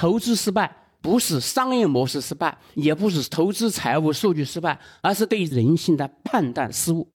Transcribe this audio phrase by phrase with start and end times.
[0.00, 7.06] 投资失败不是商业模式失败，也不是投资财务数据失败，而是对人性的判断失误。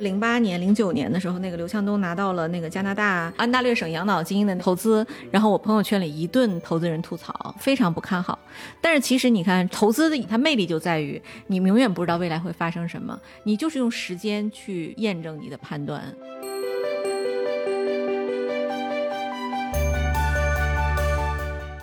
[0.00, 8.38] 零八年、零九年的时候，那个刘强东拿到了那个加拿大安大略省养老金的投资，然后我朋友圈里一顿投资人吐槽，非常不看好。
[8.80, 16.02] 但是其实你看，投资的它魅力就在于你永远不知道未来会发生什么，你就是用时间去验证你的判断。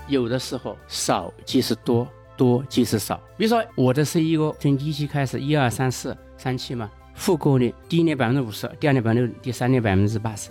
[0.07, 3.21] 有的时候少即是多，多即是少。
[3.37, 6.89] 比如说我的 CEO 从一期开始，一二三四三期嘛。
[7.17, 10.49] 复购率第一年百分之五十，第二年百分之六，第三年百分之八十。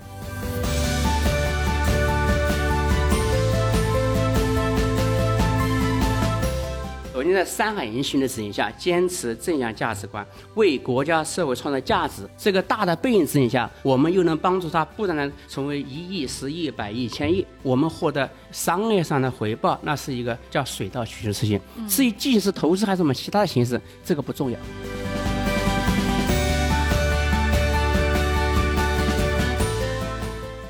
[7.14, 12.22] 我们在三海英雄的指引下，坚持正向价值观，为国家社会创造价值。
[12.36, 17.44] 这个大的背景指引下，我们又能帮助他不断的成为一亿、十亿、百亿、千亿。
[17.62, 21.60] 我们获得商业上的回报，那是一个叫水到渠成的事情。
[21.88, 24.58] 至于具体是投资还是什么其他的形式，这个不重要。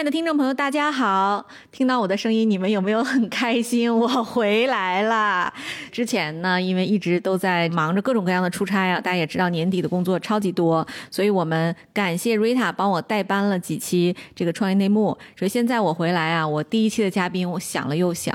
[0.00, 1.46] 亲爱的听众朋友，大家好！
[1.70, 3.94] 听到我的声音，你们有没有很开心？
[3.94, 5.52] 我回来了。
[5.92, 15.18] 之前呢，因为一直都在忙着各种各样的出差啊，大家也知道年底的工作超级多，所以我们感谢 Rita 帮我代班了几期这个创业内幕。
[15.36, 18.34] 所以现在我回来啊，我第一期的嘉宾，我想了又想，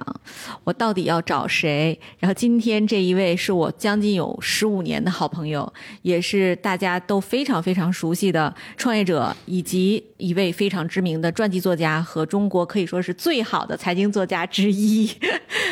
[0.65, 1.99] 我到底要找谁？
[2.19, 5.73] 然后今天这一位是我将近有十五年的好朋友，
[6.03, 11.31] 也是大家都非常非常熟悉的创业者，以及一位非常知名的。
[11.31, 15.09] 传记作家和中国可以说是最好的财经作家之一，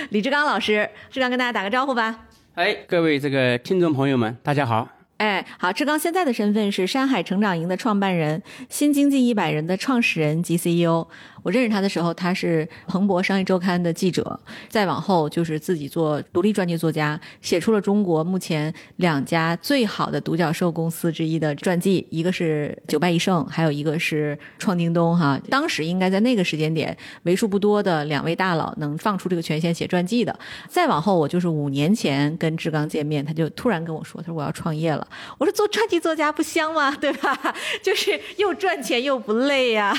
[0.09, 2.25] 李志刚老师，志刚跟大家打个招呼吧。
[2.55, 5.02] 哎，各位这个听众朋友们，大家好。
[5.23, 11.07] 哎，好，志刚现在的身份是山海成长营的创办人，新经济一百人的创始人及 CEO。
[11.43, 25.17] 我认识他的时候，他是彭博商业周刊的记者，再往后就是自己做独立传记作家，写出了中国目前两家最好的独角兽公司之一的传记，一个是九败一胜，还有一个是创京东。
[25.17, 30.37] 哈，当时应该在那个时间点，为数不多的两位大佬能放出这个权限写传记的。
[30.67, 35.05] 再往后，我就是五年前跟志刚见面，他就突然跟我说，他说我要创业了。
[35.37, 36.91] 我说做传记作家不香吗？
[36.95, 37.37] 对吧？
[37.81, 39.93] 就是又赚钱又不累呀，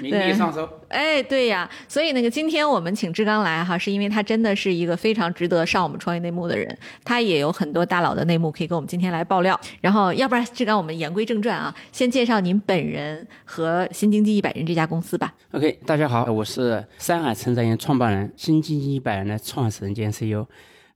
[0.00, 0.68] 名利双收。
[0.88, 9.58] 哎，对呀，所以那个今天我们请志刚来哈，是因为他真的是一个非常值得上我们创业内幕的人，他也有很多大佬的内幕可以跟我们今天来爆料。
[9.80, 15.32] 然后，要不然志刚，我们言归正传啊，先介绍您本人和新经济一百人这家公司吧。
[15.52, 20.46] OK，大家好，我是山海成长营创办人、新经济一百人的创始人兼 CEO。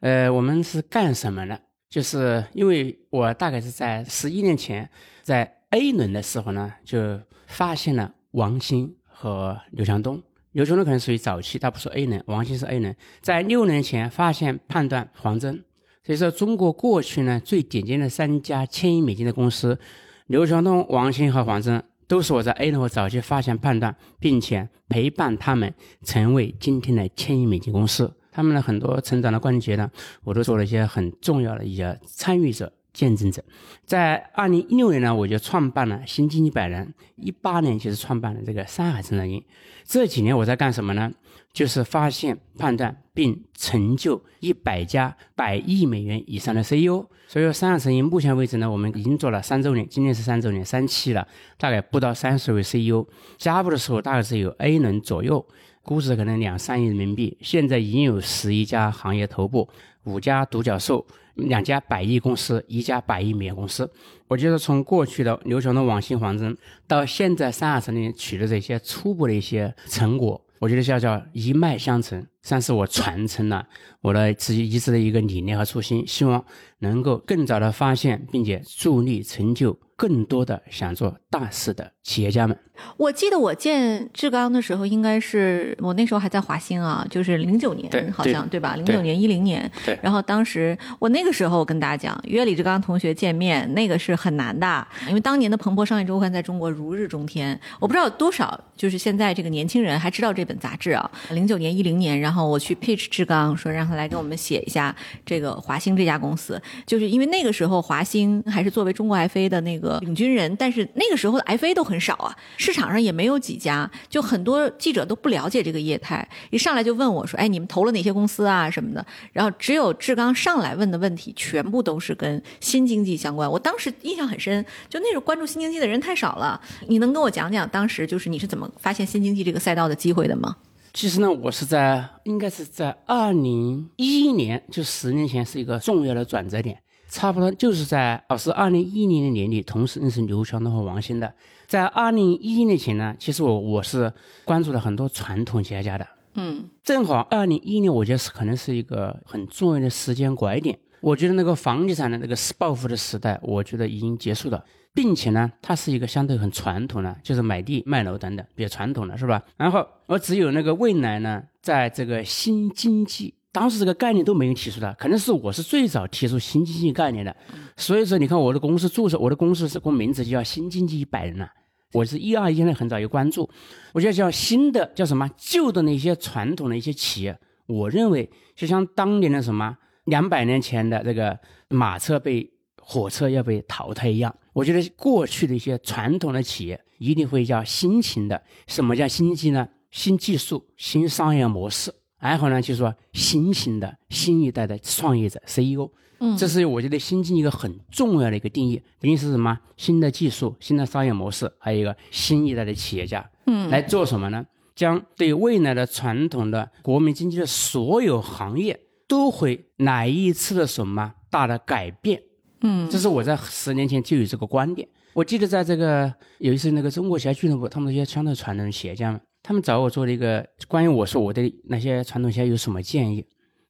[0.00, 1.58] 呃，我们是干什么的？
[1.94, 4.90] 就是因为我大概是在十一年前
[5.22, 8.92] 在 A 轮的时候呢，就发现了王兴。
[9.16, 10.20] 和刘强东，
[10.52, 15.62] 刘强东可能属于早期，他不是 A 轮，王兴是 A 轮，在六年前发现判断黄峥，
[16.04, 19.78] 所以说中国过去呢最顶尖的三家千亿美金的公司，
[20.26, 25.72] 刘强东、王兴和黄峥都是我在 A 轮早期发现判断，并且陪伴他们
[26.02, 29.90] 成为今天的千亿美金公司，他们的很多成长的关节呢，
[30.24, 32.70] 我都做了一些很重要的一些参与者。
[32.94, 33.42] 见证者，
[33.84, 36.94] 在二零一六年呢，我就创办了新经济百人。
[37.16, 39.42] 一八年就是创办了这个山海成长营。
[39.82, 41.10] 这几年我在干什么呢？
[41.52, 47.04] 就是发现、判断并成就一百家百亿美元以上的 CEO。
[47.26, 51.26] 所以说，山海成长营目前为止呢，我们已经做了三周年，今年是三周年，三期了，
[51.58, 53.04] 大概不到三十位 CEO。
[53.38, 55.44] 加入的时候大概是有 A 轮左右，
[55.84, 57.38] 估值可能两三亿人民币。
[57.40, 59.68] 现在已经有十一家行业头部，
[60.02, 61.06] 五家独角兽。
[61.34, 63.90] 两家百亿公司，一家百亿美元公司，
[64.28, 72.24] 我觉得从过去的刘强东、网信、黄峥，到现在三二城里取得这些初步的一些成果，我觉得叫叫一脉相承。
[72.44, 73.66] 算是我传承了
[74.02, 76.44] 我的自己一直的一个理念和初心，希望
[76.78, 82.56] 能够更早的发现，并且助力成就更多的想做大事的企业家们。
[82.96, 88.74] 我记得我见志刚的时候，应该是我那时候还在华兴啊，就是零九年，好像对吧？
[88.74, 101.08] 零对九年一零年，对然后当时我那个时候我跟大家讲，约李志刚同学见面，那个是很难的，因为当年的《彭博商业周刊》在中国如日中天，我不知道有多少就是现在这个年轻人还知道这本杂志啊。
[101.30, 104.92] 零九年一零年，然后然后我去 pitch 志刚，说让他来给我们写一下
[105.24, 123.48] 这个华兴这家公司，就是因为那个时候华兴还是作为中国 FA 的那个领军人，但是那个时候的 FA 都很少啊，市场上也没有几家，就很多记者都不了解这个业态，一上来就问我说：“哎，你们投了哪些公司啊什么的？”然后只有志刚上来问的问题，全部都是跟新经济相关。
[123.48, 126.60] 我当时印象很深，就那时候关注新经济的人太少了。
[126.88, 130.56] 你能跟我讲讲当时就是你是怎么发现新经济这个赛道的机会的吗？
[130.94, 141.34] 其实呢，我是在应该是在二零一一年，就十年前是一个重要的转折点，差不多就是在我是二零一一年的年底，同时认识刘强东和王兴的。
[141.66, 144.12] 在二零一一年前呢，其实我我是
[144.44, 150.78] 关注了很多传统企业家的，嗯正好二零一一年，我觉得是可能是一个很重要的时间拐点。
[151.04, 154.64] 我觉得那个房地产的那个暴富的时代，我觉得已经结束了，
[154.94, 159.42] 并且呢，它是一个相对很传统的，就是买地卖楼等等比较传统的，是吧？
[159.58, 167.36] 然后我只有那个未来呢，在这个新经济，当时这个概念都没有提出的，可能是我是最早提出新经济概念的。
[167.76, 171.46] 所以说，你看我的公司注册，我的公司是公名字就叫新经济一百人了。
[171.92, 173.46] 我是一二一年很早有关注，
[173.92, 188.42] 我觉得叫新的叫什么旧的那些传统的一些企业，我认为就像当年的什么两百年前的这个马车被火车要被淘汰一样，我觉得过去的一些传统的企业一定会叫新型的。
[188.66, 189.68] 什么叫新经济呢？
[189.90, 195.90] 新技术、新商业模式，然后呢，就是说新型的新一代的创业者 CEO。
[196.20, 199.58] 嗯这是我觉得新经济一个很重要的一个定义，等于是什么？
[199.76, 204.44] 新的技术、新的商业模式，还有一个新一代的企业家，嗯来做什么呢？
[204.74, 212.22] 将对未来的传统的国民经济的所有行业都会来一次的什么大的改变。
[212.60, 214.88] 嗯这是我在十年前就有这个观点。
[215.12, 223.26] 我记得在这个有一次那个中国企业俱乐部，他们那些传统传统的企业家们，他们找我做了一个关于我说我对那些传统企业有什么建议。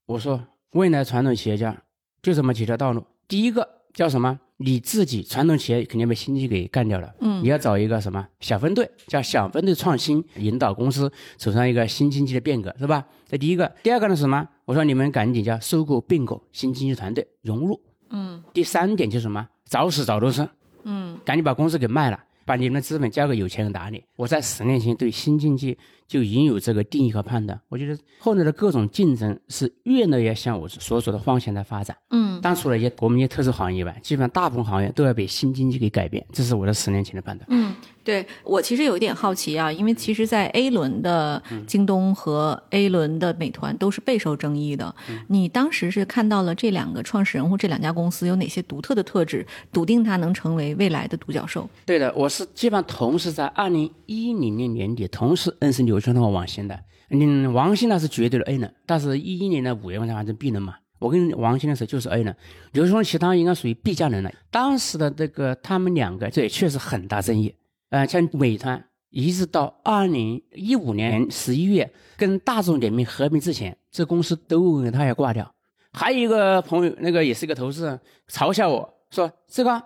[0.06, 1.82] 我说未来传统企业家
[2.22, 3.04] 就这么几条道路。
[3.28, 4.40] 第一个叫什么？
[4.58, 13.04] 你自己传统企业肯定被新经济给干掉了，嗯你要找一个什么小分队，叫小分队创新，引导公司走上一个新经济的变革，是吧？
[13.28, 13.70] 这第一个。
[13.82, 14.48] 第二个呢是什么？
[14.64, 17.80] 我说你们赶紧叫收购并购新经济团队融入。
[18.10, 19.48] 嗯第三点就是什么？
[19.64, 20.48] 早死早脱身，
[20.84, 24.04] 嗯赶紧把公司给卖了，把你们的资本交给有钱人打理。
[24.14, 27.58] 我在十年前对新经济就已经有这个定义和判断。
[27.68, 31.96] 我觉得后来的各种竞争是越来越向我所走的方向在发展。
[32.10, 36.24] 嗯但除了一些国民一些特殊行业以外，基本上大部分行业都要被新经济给改变。
[36.32, 37.46] 这是我的十年前的判断。
[37.50, 44.94] 嗯，对我其实有一点好奇啊，因为其实，在 A 轮的京东和 A 轮的美团都是备受争议的。
[45.28, 51.66] 你当时是看到了这两个创始人或这两家公司有哪些独特的特质，笃定它能成为未来的独角兽？
[51.86, 56.78] 对的，我是基本上同时在二零一零年年底同时认识刘强东和王兴的。
[57.10, 60.74] 嗯，王兴那是绝对的 A 人，但是一一年的五月份才换成 B 人嘛。
[60.98, 62.36] 我跟王兴的时候就是 A 人，
[62.72, 64.32] 刘强东其他应该属于 B 加人了。
[64.50, 67.54] 当时的这个他们两个，这也确实很大争议。
[67.90, 75.54] 呃，像美团一直到二零一五年十一月跟大众点评合并之前，这公司都认为它要挂掉。
[75.92, 79.80] 还有一个朋友，那个也是一个投资人，嘲笑我说：“这个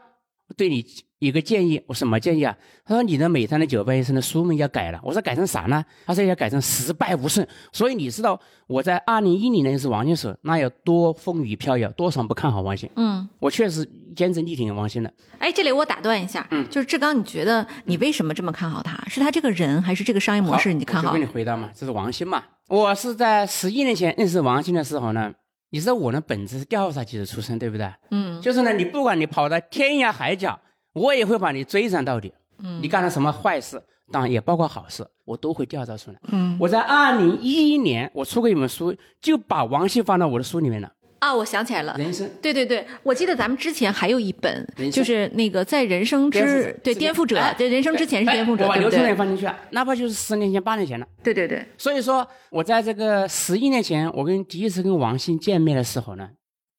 [0.56, 0.82] 对你
[1.18, 2.56] 有个建议，我什么建议啊？
[2.84, 5.00] 他说你的美团的九败一生的书名要改了。
[5.02, 5.84] 我说改成啥呢？
[6.06, 7.44] 他说要改成十败无胜。
[7.72, 12.88] 所以你知道我在二零一零年是王兴时，那有多风雨飘摇，多少不看好王兴。
[12.96, 15.12] 嗯，我确实坚持力挺王兴的。
[15.38, 18.96] 哎，这里我打断一下，嗯，就是志刚，你觉得你为什么这么看好他？
[19.08, 21.28] 是他这个人，还是这个商业模式你看好我就跟？
[21.28, 22.42] 你回答嘛，这是王兴嘛。
[22.68, 25.32] 我是在十一年前认识王兴的时候呢，
[25.70, 27.90] 你知道我的本质是调查记者出身，对不对？
[28.10, 30.58] 嗯就是呢，你不管你跑到天涯海角，
[30.92, 32.32] 我也会把你追上到底。
[32.60, 33.80] 嗯你干了什么坏事，
[34.10, 36.18] 当然也包括好事，我都会调查出来。
[36.32, 40.90] 嗯我在二零一一年，我出过一本书，就把王兴放到我的书里面了，
[41.20, 42.28] 啊，我想起来了，人生。
[42.42, 48.76] 对对对，我记得咱们之前还有一本就是那个在人生之对颠覆者哎，对人生之前是颠覆者，哎我把？
[48.80, 51.06] 刘春也放进去了，哪怕就是十年前、八年前了。
[51.22, 56.28] 对对对，所以说，我在这个十一年前，我跟第一次跟王兴见面的时候呢，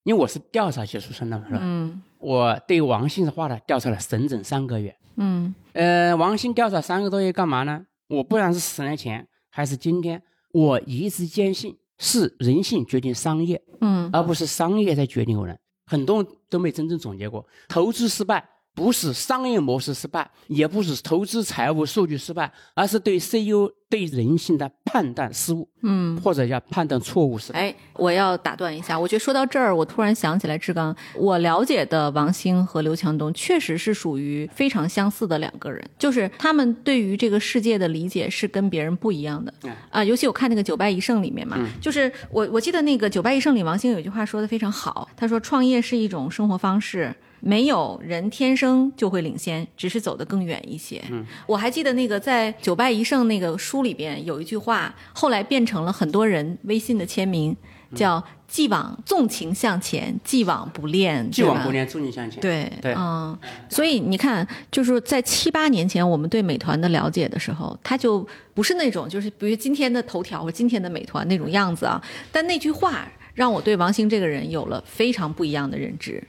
[0.03, 1.59] 因为我是调查学出身的嘛，是吧？
[1.63, 4.95] 嗯我对王兴的话呢调查了整整三个月。
[5.15, 7.85] 嗯呃，王兴调查三个多月干嘛呢？
[8.07, 10.21] 我不管是十年前还是今天，
[10.51, 15.59] 我一直坚信是人性决定商业，嗯而不是商业在决定人。
[15.85, 18.47] 很多人都没真正总结过，投资失败
[18.79, 26.17] 不是商业模式失败，也不是投资财务数据失败，而是对 CEO 对人性的判断失误，嗯。
[26.21, 27.59] 或者叫判断错误失败。
[27.59, 47.13] 哎，我要打断一下，我觉得说到这儿，我突然想起来，志刚，我了解的王兴和刘强东确实是属于非常相似的两个人，就是他们对于这个世界的理解是跟别人不一样的嗯啊、尤其我看那个《九败一胜》里面嘛，就是我我记得那个《九败一胜》里，王兴有一句话说的非常好，他说创业是一种生活方式。
[47.39, 51.01] 没有人天生就会领先，只是走得更远一些。
[51.09, 57.55] 嗯，我还记得那个在《九败一胜》那个书里边有一句话，后来变成了很多人微信的签名，
[57.95, 62.41] 叫“既往纵情向前，既往不恋”，对吧既往不恋，纵情向前。
[62.41, 63.37] 对对嗯，
[63.69, 72.01] 所以你看，就是在七八年前我们对美团的了解的时候，它就不是那种就是比如今天的头条或今天的美团那种样子啊。
[72.31, 76.21] 但那句话让我对王兴这个人有了非常不一样的认知。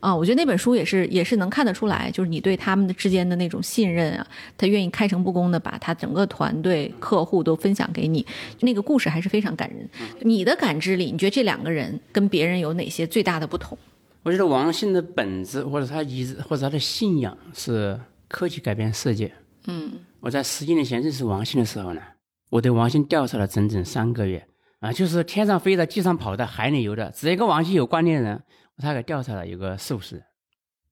[0.00, 4.26] 啊，我觉得那本书也是也是能看得出来，就是你对他们的之间的那种信任啊，
[4.56, 8.24] 他愿意开诚布公的把他整个团队、客户都分享给你，
[8.60, 9.88] 那个故事还是非常感人。
[10.20, 13.76] 你的感知里，你觉得这两个人跟别人有哪些最大的不同？
[14.22, 17.98] 我觉得王兴的本质或者他一直或者他的信仰是
[18.28, 19.32] 科技改变世界。
[19.66, 22.00] 嗯我在十几年前认识王兴的时候呢，
[22.50, 24.44] 我对王兴调查了整整三个月
[24.80, 28.42] 啊，就是天上飞的、地上跑的、海里游的，只要跟王兴有关联的人，
[28.78, 30.24] 他给调查了有个四五十人，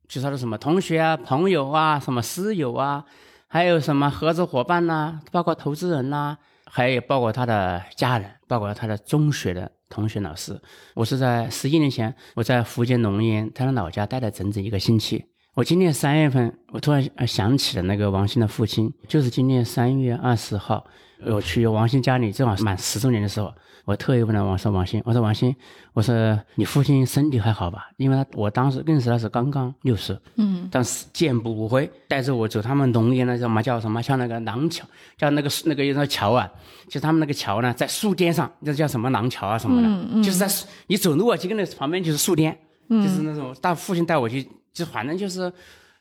[0.09, 3.05] 就他的什么同学啊、朋友啊、什么室友啊，
[3.47, 10.61] 还有什么合作伙伴呐、包括投资人呐、还有包括他的家人，包括他的中学的同学老师。
[10.95, 15.34] 我是在十一年前，我在福建龙岩他的老家待了整整一个星期。
[15.55, 20.85] 我今年三月份，我突然想起了那个王鑫的父亲，就是今年三月二十号，
[21.25, 25.55] 我去王鑫家里，正好满十周年的时候，我特意问了王说王鑫，我说王鑫，
[25.93, 27.89] 我说你父亲身体还好吧？
[27.99, 34.85] 因为他我当时认识他是刚刚六十，嗯但是健步如飞，带着我走他们龙岩那叫什么叫什么，像那个廊桥，
[35.17, 36.51] 叫那个那个一个桥啊，
[36.89, 40.49] 就他们那个桥呢，在树巅上，那叫什么廊桥啊什么的，就是在
[40.89, 42.59] 你走路啊，就跟那旁边就是树巅，
[42.91, 45.51] 就是那种大父亲带我去，就反正就是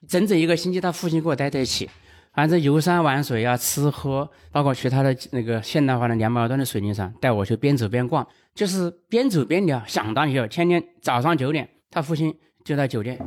[0.07, 1.89] 整整一个星期，他父亲跟我待在一起。
[2.33, 10.47] 反正游山玩水啊，吃喝，包括去他的那个现代化的两百吨的水泥厂，带我去边走边逛，就是边走边聊，相当有。
[10.47, 13.19] 天天早上九点，他父亲就在酒店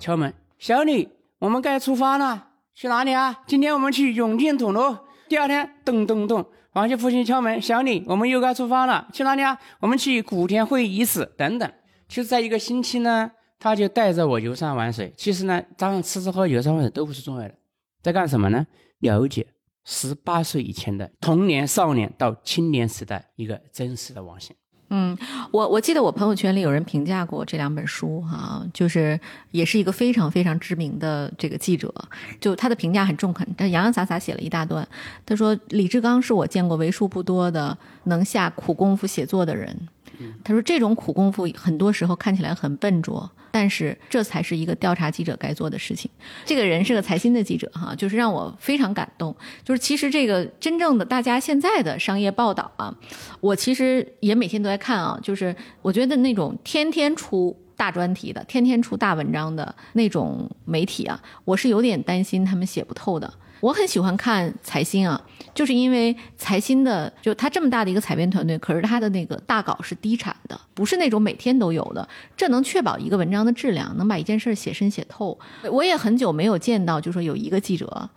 [0.00, 3.42] 敲门，小李，我们该出发了，去哪里啊？
[3.46, 4.98] 今天我们去永定土楼。
[5.28, 9.56] 第二天，咚咚咚，王兴父亲敲门，小李，我们又该出发了，去哪里啊？
[9.78, 11.72] 我们去古田会议室等等。
[12.08, 13.30] 其实，在一个星期呢，
[13.60, 15.12] 他就带着我游山玩水。
[15.16, 17.54] 其实呢，当然吃吃喝喝游山玩水都不是重要的，
[18.02, 18.66] 在干什么呢？
[18.98, 19.46] 了解
[19.84, 24.56] 十八岁以前的童年、少年到青年时代一个真实的王兴。
[24.92, 25.16] 嗯，
[25.52, 29.18] 我我记得我朋友圈里有人评价过这两本书哈、就是
[29.52, 31.94] 也是一个非常非常知名的这个记者，
[32.40, 34.86] 就他的评价很中肯，但洋洋洒洒写了一大段。
[35.24, 39.88] 他说李志刚是我见过为数不多的能下苦功夫写作的人。
[40.44, 46.10] 他说这种苦功夫很多时候看起来很笨拙，但是这才是一个调查记者该做的事情。
[46.44, 49.34] 这个人是个财新的记者哈，就是让我非常感动。
[49.64, 52.94] 就是其实这个真正的大家现在的商业报道啊，
[53.40, 63.32] 我其实也每天都在看啊，就是我觉得那种天天出大专题的、天天出大文章的那种媒体啊，我是有点担心他们写不透的。
[63.60, 65.20] 我很喜欢看财新啊，
[65.54, 75.38] 就是因为财新的就他这么大的一个采编团队，可是他的那个大稿是低产的，不是那种每天都有的，这能确保一个文章的质量，能把一件事写深写透。
[75.70, 78.08] 我也很久没有见到，就说有一个记者，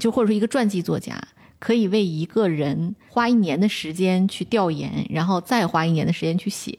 [0.00, 1.16] 就或者说一个传记作家。
[1.58, 6.76] 可以为一个人花一年的时间去调研，然后再花一年的时间去写，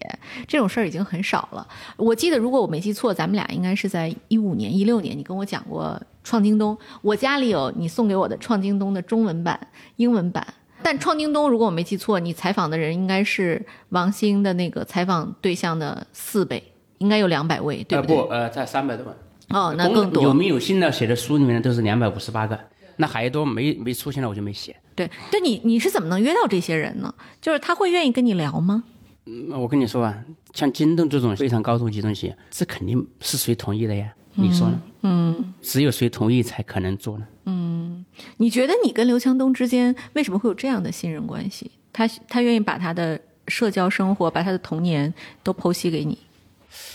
[0.48, 1.68] 这种事儿已经很少了。
[1.98, 9.60] 我记得，如果我没记错，咱们俩应该是在一五年、一六年，你跟我讲过《创京东》，我家里有你送给我的《创京东》的中文版、
[9.98, 10.46] 英文版。
[10.82, 16.64] 但《创京东》，如果我没记错，你采访的人应该是王兴的那个采访对象的四倍，
[17.00, 18.16] 应该有两百位，对不对？
[18.16, 19.16] 呃不，呃，在三百多万。
[19.50, 20.24] 哦，那更多。
[20.24, 22.58] 有没有新的写的书里面都是两百五十八个，
[23.00, 24.76] 那还多没没出现了我就没写。
[24.94, 27.14] 对，对你你是怎么能约到这些人呢？
[27.42, 28.84] 就是他会愿意跟你聊吗？
[29.26, 34.14] 嗯我跟你说啊，像京东这种非常高度集中企业，这肯定是谁同意的呀？
[34.34, 34.82] 你说呢？
[35.02, 37.28] 嗯，只有谁同意才可能做呢？
[37.46, 38.06] 嗯
[38.38, 41.72] 你觉得你跟刘强东之间为什么会有这样的信任关系？
[41.94, 45.14] 他他愿意把他的社交生活、把他的童年
[45.44, 46.18] 都剖析给你。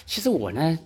[0.07, 0.79] 其实我呢，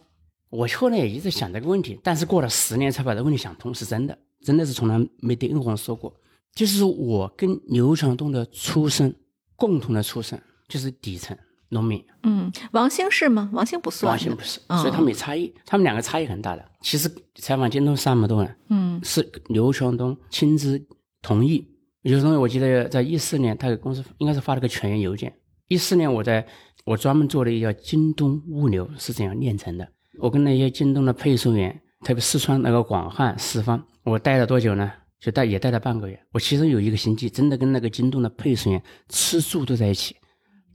[0.50, 4.16] 我后来也一直想这个问题，但是过了十年才把这个问题想通，是真的，
[4.48, 6.10] 真的是从来没对任何人说过。
[6.54, 9.14] 就是我跟刘强东的出身，
[9.56, 11.36] 共同的出身，就是底层
[11.68, 12.02] 农民。
[12.22, 13.50] 嗯，王兴是吗？
[13.52, 16.64] 王兴不算，王兴不是，所以他们有差异，他们两个差异很大的。
[16.80, 20.82] 其实采访京东三百多人，嗯是刘强东亲自
[21.20, 21.68] 同意。
[22.00, 25.30] 刘强东，我记得在一四年，他给公司应该是发了个全员邮件。
[25.68, 26.46] 一四年，我在
[26.86, 29.86] 我专门做了一个京东物流是怎样炼成的。
[30.18, 34.90] 我跟那些京东的配送员，特别四川那个广汉四方，我待了多久呢？
[35.20, 36.18] 就待也待了半个月。
[36.32, 40.14] 我其中有一个星期，真的跟那个京东的配送员吃住都在一起。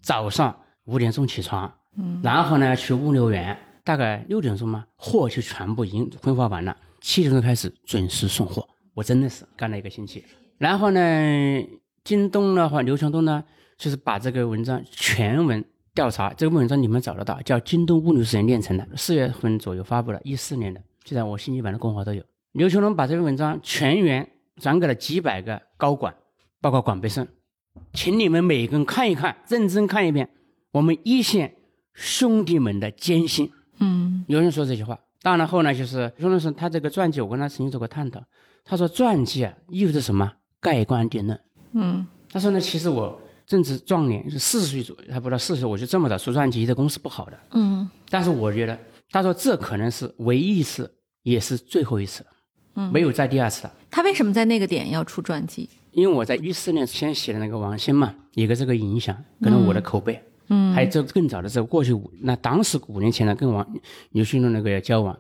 [0.02, 0.54] 早上
[0.84, 8.68] 五点钟起床，嗯然后呢去物流园，大概六点钟嘛，货就全部已经分发完了，七点钟开始准时送货。
[8.94, 10.24] 我真的是干了一个星期。
[10.58, 11.68] 然后呢，
[12.04, 13.42] 京东的话，刘强东呢，
[13.78, 15.64] 就是把这个文章全文
[15.96, 22.24] 调查，这个文章你们找得到，叫《京东物流实验炼成的》，四月份左右发布了，一四年的，就在我信息版的公号都有。
[22.54, 26.16] 刘强东把这篇文章全员转给了几百个高管，
[26.62, 27.28] 包括管培生，
[27.94, 30.30] 请你们每个人看一看，认真看一遍，
[30.72, 31.56] 我们一线
[31.94, 33.52] 兄弟们的艰辛。
[33.80, 38.24] 嗯有人说这句话，当然后呢，就是刘强东他这个传记，我跟他曾经做过探讨，
[38.64, 40.32] 他说传记啊意味着什么？
[40.60, 41.40] 盖棺定论。
[41.74, 47.38] 嗯他说呢，其实我正值壮年，是四十岁左右，还不到四十，我就这么早出传记，这公司不好的。
[47.52, 48.78] 嗯但是我觉得，
[49.14, 50.92] 他说这可能是唯一一次，
[51.22, 52.26] 也是最后一次，
[52.74, 53.74] 嗯没有再第二次了。
[53.92, 55.70] 他为什么在那个点要出传记？
[55.92, 63.64] 因为我在一四年先写的那个王兴嘛，有个这个影响，可能我的口碑，嗯还有这更早的时候，过去五那当时五年前呢，跟王
[64.10, 65.16] 刘迅的那个交往，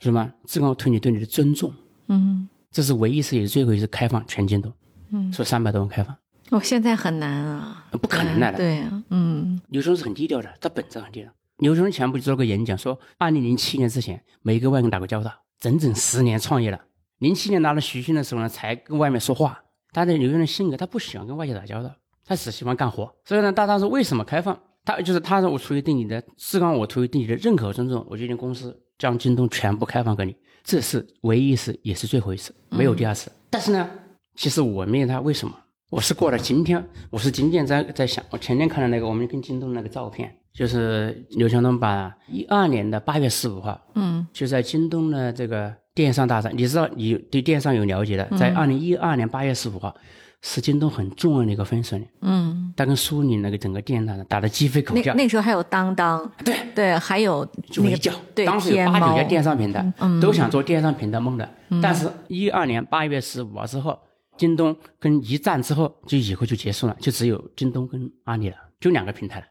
[0.00, 0.32] 是吗？
[0.44, 1.72] 至高对你对你的尊重，
[2.08, 4.72] 嗯，这是唯一一次也是最后一次开放全京东，
[5.12, 6.16] 嗯，说三百多人开放，
[6.50, 8.58] 我、现在很难啊，不可能的了。
[8.58, 11.30] 对啊，嗯刘兄是很低调的，他本质很低调。
[11.58, 16.78] 刘兄前不做了个演讲，说二零零七年之前没跟外人打过交道，整整十年创业了。
[17.18, 19.62] 零七年拿了徐训的时候呢，才跟外面说话。
[19.92, 21.90] 他的刘兄的性格，他不喜欢跟外界打交道，
[22.26, 23.10] 他只喜欢干活。
[23.24, 24.58] 所以呢，大当时为什么开放？
[24.84, 33.32] 他就是他说我出于对你的至刚，我出于对你的认可和尊重，我决定公司将京东全部开放给你，这是唯一一次，也是最后一次，没有第二次。
[33.48, 33.88] 但是呢，
[34.34, 35.58] 其实我没有他，为什么？
[35.88, 44.26] 我是过了今天，我是今天在在想，我前天看的那个我们跟京东那个照片，就是刘强东把一二年的八月十五号，嗯。
[44.32, 49.94] 就在京东的这个电商大战，你知道你对电商有了解的，在二零一二年八月十五号
[50.40, 58.12] 是京东很重要的一个分水岭，嗯，他跟苏宁那个整个电商打得鸡飞狗跳，那时候还有当当，对，对，还有那个就围剿。
[58.34, 61.48] 对当时有八九家，电商平台、都想做电商平台梦的，
[61.82, 63.98] 但是一二年八月十五号之后，
[64.36, 69.46] 京东跟一战之后，就以后就结束了，就只有京东跟阿里了，就两个平台了。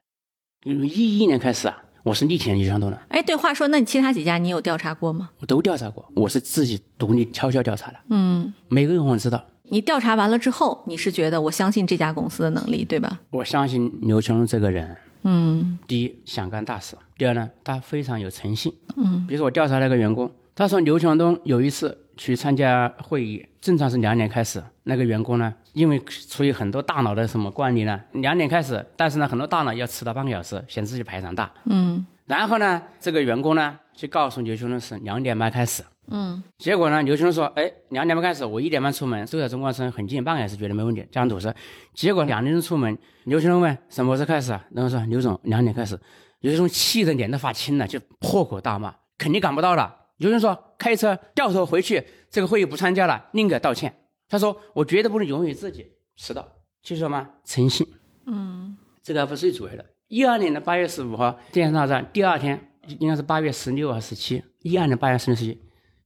[0.65, 5.30] 一一年开始啊，我是力挺刘强东的，哎，对，话说，那你其他几家你有调查过吗？
[5.39, 9.45] 我都调查过，我是自己独立悄悄调查的，嗯，每个人我知道。
[9.69, 13.19] 你调查完了之后，你是觉得我相信这家公司的能力，对吧？
[13.30, 18.73] 我相信刘强东这个人，嗯第一想干大事，第二呢，他非常有诚信。
[18.95, 31.51] 嗯比如说我调查那个员工，他说刘强东有一次去参加会议，正常是两点开始，那个员工呢，因为出于很多大脑的什么惯例呢，两点开始，但是呢，很多大脑要迟到半个小时，显示自己排场大。
[31.65, 41.53] 嗯然后呢，这个员工呢就告诉刘强东是两点半开始，嗯结果呢，刘强东说，哎，两点半开始，我一点半出门，住在中关村很近，半个小时绝对没问题，加上堵车。
[41.93, 44.65] 结果两点钟出门，刘强东问什么时候开始啊？
[44.71, 45.99] 然后说刘总两点开始。
[46.41, 49.95] 刘强东气得脸都发青了，就破口大骂，肯定赶不到了。
[50.17, 53.93] 刘强东说开车掉头回去，这个会议不参加了，宁可道歉。
[54.27, 55.85] 他说我绝对不能容许自己
[56.15, 56.47] 迟到，
[56.81, 57.88] 就是什么诚信，
[58.25, 59.85] 嗯这个还不是最主要的。
[60.07, 64.43] 一二年的八月十五号电商大战，第二天应该是八月十六还是十七？
[64.61, 65.61] 一二年八月十六、十七，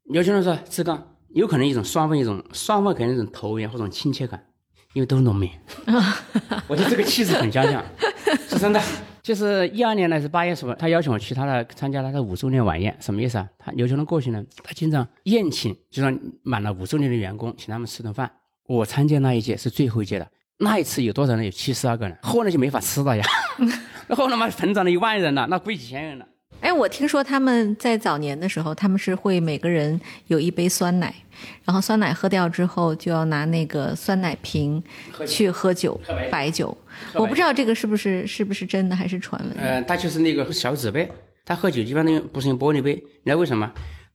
[0.05, 4.48] 刘先生说志刚有可能一种双方一种双方可能一种投缘或者亲切感，
[4.93, 5.49] 因为都是农民。
[6.67, 7.83] 我觉得这个气质很相像，
[8.47, 8.81] 是真的。
[9.21, 13.47] 就是一二年呢是八月十五，他邀请我去他的参加他的五周年晚宴，什么意思啊？
[13.59, 18.31] 他刘强东过去呢，他经常宴请，就让满了五周年的员工，请他们吃顿饭。
[18.65, 21.45] 我参加那一届是最后一届的，那一次有多少人？
[21.45, 23.23] 有七十二个人，后来就没法吃了呀。
[24.09, 26.25] 后来嘛膨胀了一万人了，那贵几千人了。
[26.61, 31.13] 哎，我听说他们在早年的时候，他们是会每个人有一杯酸奶，
[31.63, 34.81] 然后酸奶喝掉之后，就要拿那个酸奶瓶
[35.25, 36.77] 去喝酒喝白酒白酒。
[37.13, 39.57] 我不知道这个是不是是不是真的还是传闻。
[39.57, 41.09] 呃，他就是那个小纸杯，
[41.45, 43.71] 他喝酒一般都用不是用玻璃杯，你知道为什么？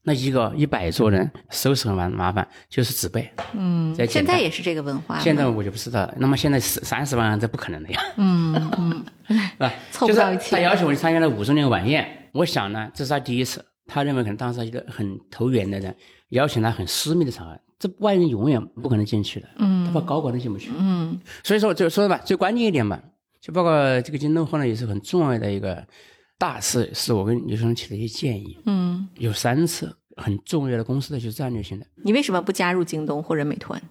[0.07, 3.27] 那一个一百桌人收拾很麻麻烦，就是纸杯。
[3.53, 5.21] 嗯，现在也是这个文化吗。
[5.23, 6.13] 现在我就不知道了。
[6.19, 7.99] 那么现在十三十万人，这不可能的呀。
[8.17, 9.73] 嗯嗯， 是吧？
[9.91, 15.95] 凑不到一起就是他邀请我去参加了五周年晚宴，我想呢，这是他第一次，他认为可能当时一个很投缘的人，
[16.29, 19.47] 邀请他很私密的场合，这外人永远不可能进去的。
[19.57, 20.69] 嗯他把高管都进不去。
[20.77, 23.01] 嗯所以说，就说吧，最关键一点吧，
[23.39, 25.81] 就包括这个京东后来也是很重要的一个
[26.37, 31.85] 大事，是我跟刘先生提的一些建议，嗯，有三次很重要的公司的就是战略性的。
[32.03, 33.81] 你为什么不加入京东或者美团？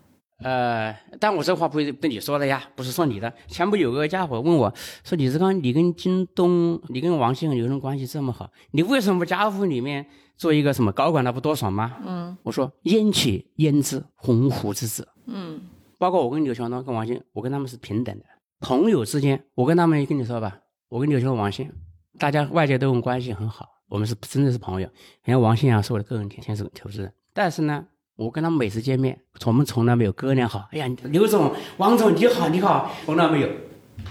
[0.45, 3.33] 呃，但我这话不是对你说的呀，不是说你的。
[3.49, 4.71] 前不有个家伙问我
[5.03, 8.51] 说：“李志刚，你跟京东，你跟王兴有什么关系这么好？
[8.73, 10.05] 你为什么不加入里面
[10.37, 11.25] 做一个什么高管？
[11.25, 15.09] 那不多爽吗？”嗯我说：“焉且焉知鸿鹄之志？
[15.27, 15.63] 嗯
[15.99, 18.25] 包括我跟刘强东、跟王兴，我跟他们是平等的
[18.61, 19.43] 朋友之间。
[19.55, 20.59] 我跟他们跟你说吧，
[20.91, 21.73] 我跟刘强东、王兴，
[22.19, 24.89] 大家外界都问关系很好，我们是真的是朋友。
[25.25, 27.87] 像王兴啊，是我的个人天使投资人，但是呢。
[28.17, 30.69] 我跟他们每次见面，我们从来没有哥俩好。
[30.71, 33.49] 哎呀，刘总、王总你好，你好，从来没有。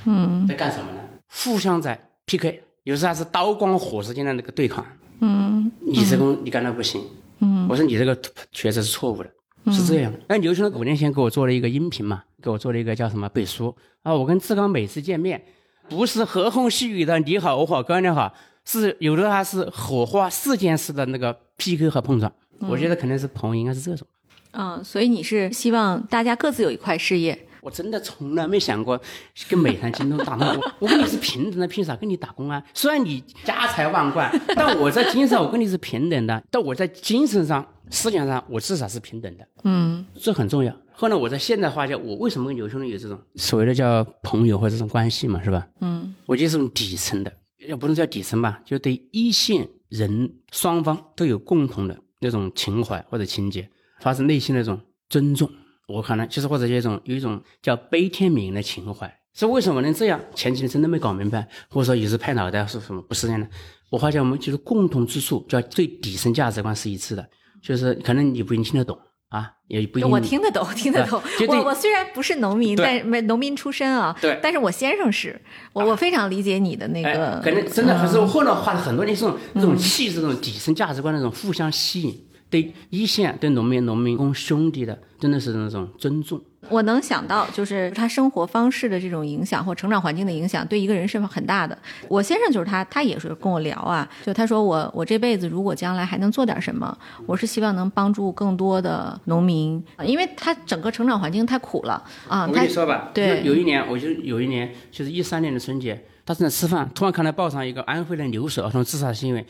[0.06, 1.00] 嗯在干什么呢？
[1.30, 4.86] 互相在 PK，有时候还是刀光火石间的那个对抗。
[5.22, 7.02] 嗯你这个你干的不行，
[7.40, 8.18] 嗯我说你这个
[8.52, 9.30] 确实是错误的，
[9.72, 10.20] 是这样的。
[10.28, 14.14] 那刘兄五年前给我做了一个音频嘛，给我做了一个叫什么背书啊？
[14.14, 15.42] 我跟志刚每次见面，
[15.88, 18.34] 不是和风细雨的你好我好哥俩好，
[18.66, 22.30] 是有的还是火花四件事的那个 PK 和碰撞。
[22.60, 24.08] 我觉得可能是朋友应该是这种。
[24.52, 27.48] 嗯，所以你是希望大家各自有一块事业。
[27.62, 29.02] 我真的从来没想过
[29.48, 30.46] 跟美团、京东打工。
[30.46, 32.62] 我我跟你是平等的，凭啥跟你打工啊？
[32.74, 36.44] 虽然你家财万贯，但我在精神上我跟你是平等的。
[36.52, 40.76] 但我在精神上、思想上，我至少是平等的，嗯这很重要。
[40.92, 45.66] 后来我在现代化下，我为什么跟刘兄弟有这种所谓的叫朋友或者这种关系嘛，是吧？
[45.80, 47.32] 嗯我觉得是种底层的，
[47.66, 55.50] 也不能叫底层吧，就对一线人双方都有共同的那种情怀或者情节，发自内心的那种尊重。
[55.88, 59.14] 我可能就是或者有一种有一种叫悲天悯人的情怀。
[59.36, 60.22] 是为什么能这样？
[60.36, 63.02] 前几年真的没搞明白，或者说有时拍脑袋是什么？
[63.02, 63.48] 不是这样的。
[63.90, 67.28] 我发现我们就是共同之处，叫最底层价值观是一致的，
[67.60, 68.96] 就是可能你不一定听得懂
[69.34, 71.20] 啊，也不一定我听得懂， 听得懂。
[71.48, 75.42] 我我虽然不是农民，但没农民出身啊，对但是我先生是，
[75.74, 86.40] 我我非常理解你的那个哎，，可能真的，可是嗯我后来花了很多年，这种这种气质、这种底层价值观那种互相吸引，对一线、对农民、农民工兄弟的，真的是那种尊重。
[86.70, 91.76] 我能想到，就是他生活方式的这种影响或成长环境的影响，对一个人是很大的。
[92.08, 102.46] 我先生就是他，他也是跟我聊啊，就他说我我这辈子如果将来还能做点什么，我是希望能帮助更多的农民，因为他整个成长环境太苦了啊。
[102.48, 109.44] 我跟你说吧，对有有一年，我就有一年，就是一三年的春节，他正在吃饭，突然看到报上一个安徽的留守儿童自杀新闻，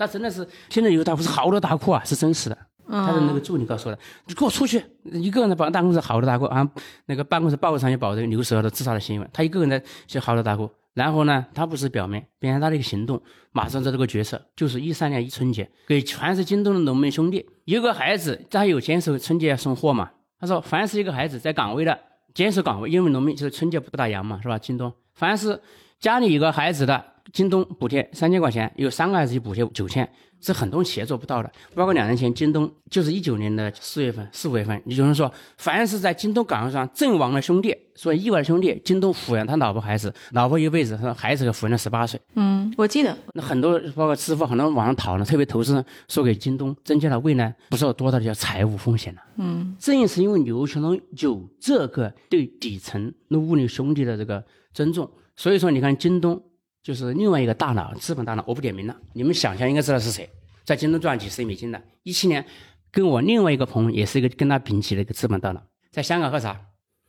[0.00, 2.56] 他真的是现在有大哭是好多大哭啊，是真实的。
[2.88, 4.82] 他的那个助理告诉我的，你给我出去！
[5.04, 6.66] 一个人在办办公室好多大哭啊，
[7.04, 10.68] 那个办公室报纸上也报这个留守儿童自杀的新闻，他一个人在写好多大哭。
[10.94, 20.10] 然后呢，他不是表面，变成他的一个行动，马上做这个决策，就是一三年一春节，给全是京东的农民兄弟，有个孩子他有坚守春节送货嘛，
[20.40, 21.96] 他说凡是一个孩子在岗位的
[22.34, 24.58] 坚守岗位，因为农民就是春节不打烊嘛，是吧？
[24.58, 25.60] 京东凡是
[26.00, 30.08] 家里有个孩子的，京东补贴三千块钱，有三个孩子就补贴九千，
[30.40, 31.50] 是很多企业做不到的。
[31.74, 42.20] 包括两年前，京东就是一九年的四月份、四五月份，有人说，凡是在京东岗位上阵亡的兄弟，所以意外的兄弟，京东抚养他老婆孩子，老婆一辈子，他孩子给抚养了十八岁。
[42.34, 49.20] 嗯，我记得那很多包括支付，很多人网上讨论，特别投资人说给京东增加了未来不知道多大的叫财务风险了。
[49.36, 56.42] 嗯正是因为刘强东有这个对底层那物流兄弟的这个尊重，所以说你看京东
[56.82, 60.28] 就是另外一个大佬，资本大佬，我不点名了，你们想象应该知道是谁，
[60.64, 61.82] 在京东赚几十亿美金的。
[62.02, 62.44] 一七年
[62.90, 66.58] 跟我另外一个朋友也是一个跟他平起的一个资本大佬，在香港喝茶，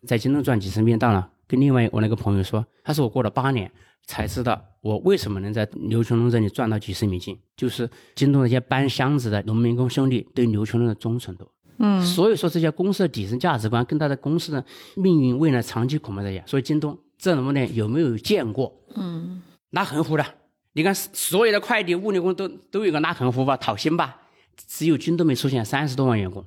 [0.05, 3.71] 在京东赚几十亿大佬，跟另外我那个朋友说，他说我过了八年
[4.05, 11.49] 才知道我为什么能在刘强东这里赚到几十亿美金，就是京东那些搬箱子的农民工兄弟对刘强东的忠诚度。
[11.84, 14.63] 嗯所以说这些公司的底层价值观跟他的公司的
[14.95, 16.45] 命运未来长期恐怕在样。
[16.45, 20.25] 所以京东这种呢有没有见过嗯拉横幅的？
[20.73, 24.21] 你看所有的快递物流工都都有个拉横幅吧，讨薪吧，
[24.55, 26.45] 只有京东没出现三十多万员工。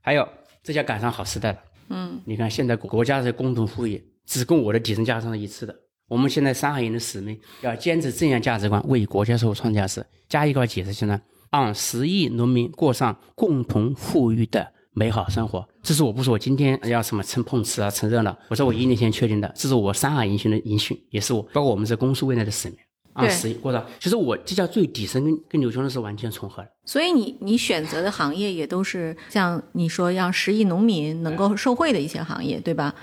[0.00, 0.28] 还有
[0.64, 1.58] 这叫赶上好时代了。
[1.88, 5.76] 嗯你看现在国国家是共同富裕只供我的底层价值观是一次的。
[6.08, 10.04] 我们现在上海人的使命要坚持正向价值观，为国家社会创价值。
[10.28, 11.20] 加一个解释性呢，
[11.50, 15.66] 让十亿农民过上共同富裕的美好生活。
[15.82, 22.78] 这是我不是我今天要什么蹭碰瓷啊、蹭热闹，我说我一年前确定的，这是我上海营训的营训，也是我包括我们这公司未来的使命。
[23.14, 26.68] 让对十亿过上，其实我这叫最底层，跟跟刘强东是完全重合的。
[26.86, 32.94] 所以你你选择的行业也都是像你说让十亿农民能够受惠的一些行业，对吧？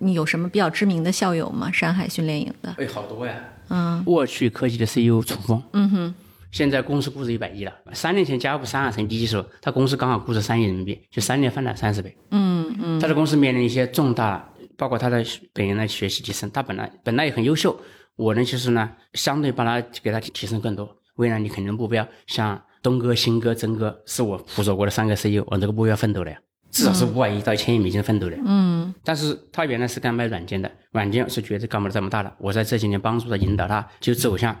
[0.00, 1.72] 你有什么比较知名的校友吗？
[1.72, 3.36] 山海训练营的，哎，好多呀！
[3.70, 6.14] 嗯沃趣科技的 CEO 楚峰，嗯哼，
[6.54, 7.72] 现在公司估值一百亿了。
[7.92, 12.16] 三年前加入三海城第一时候，他公司刚好估值三亿人民币，就三年翻了三十倍。
[12.30, 17.76] 嗯嗯他的公司面临一些重大包括他的本人的学习提升，他本来本来也很优秀，
[18.14, 20.88] 我呢其实呢相对把他给他提升更多。
[21.16, 26.38] 为了你肯定目标，像东哥、新哥、曾哥是我辅佐过的三个 CEO，往这个目标奋斗的呀，
[26.70, 28.36] 至少是五百亿到一千亿美金奋斗的。
[28.46, 32.32] 嗯但是他原来是干卖软件的，软件是绝对干不了这么大的。
[32.38, 34.56] 我在这几年帮助他引导他，就走向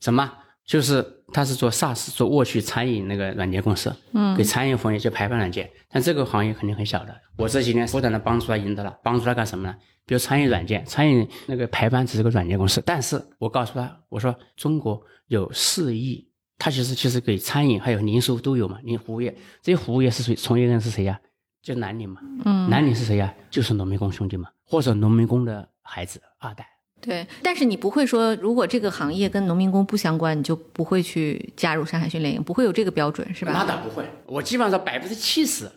[0.00, 0.32] 什么？
[0.66, 7.14] 就是他是做 SaaS，做沃趣餐饮那个软件公司，嗯给餐饮行业就排班软件，但这个行业肯定很小的。
[7.36, 9.76] 我这几年不断的帮助他赢得了，帮助他干什么呢？
[10.06, 20.34] 比如餐饮软件，餐饮那个排班只是个软件公司，但是我告诉他，我说中国有四亿，他其实其实给餐饮还有零售都有嘛，零服务业，这些服务业是谁？
[20.34, 21.20] 从业人是谁呀？
[21.62, 23.34] 就蓝领嘛，嗯，蓝领是谁呀？
[23.50, 26.66] 就是农民工兄弟嘛，或者农民工的孩子二代。
[27.04, 27.26] 对。
[27.42, 33.52] 但是你不会说，如果这个行业跟农民工不相关，你就不会去加入山海训练营，不会有这个标准，是吧？
[33.52, 35.70] 那倒不会，我基本上百分之七十。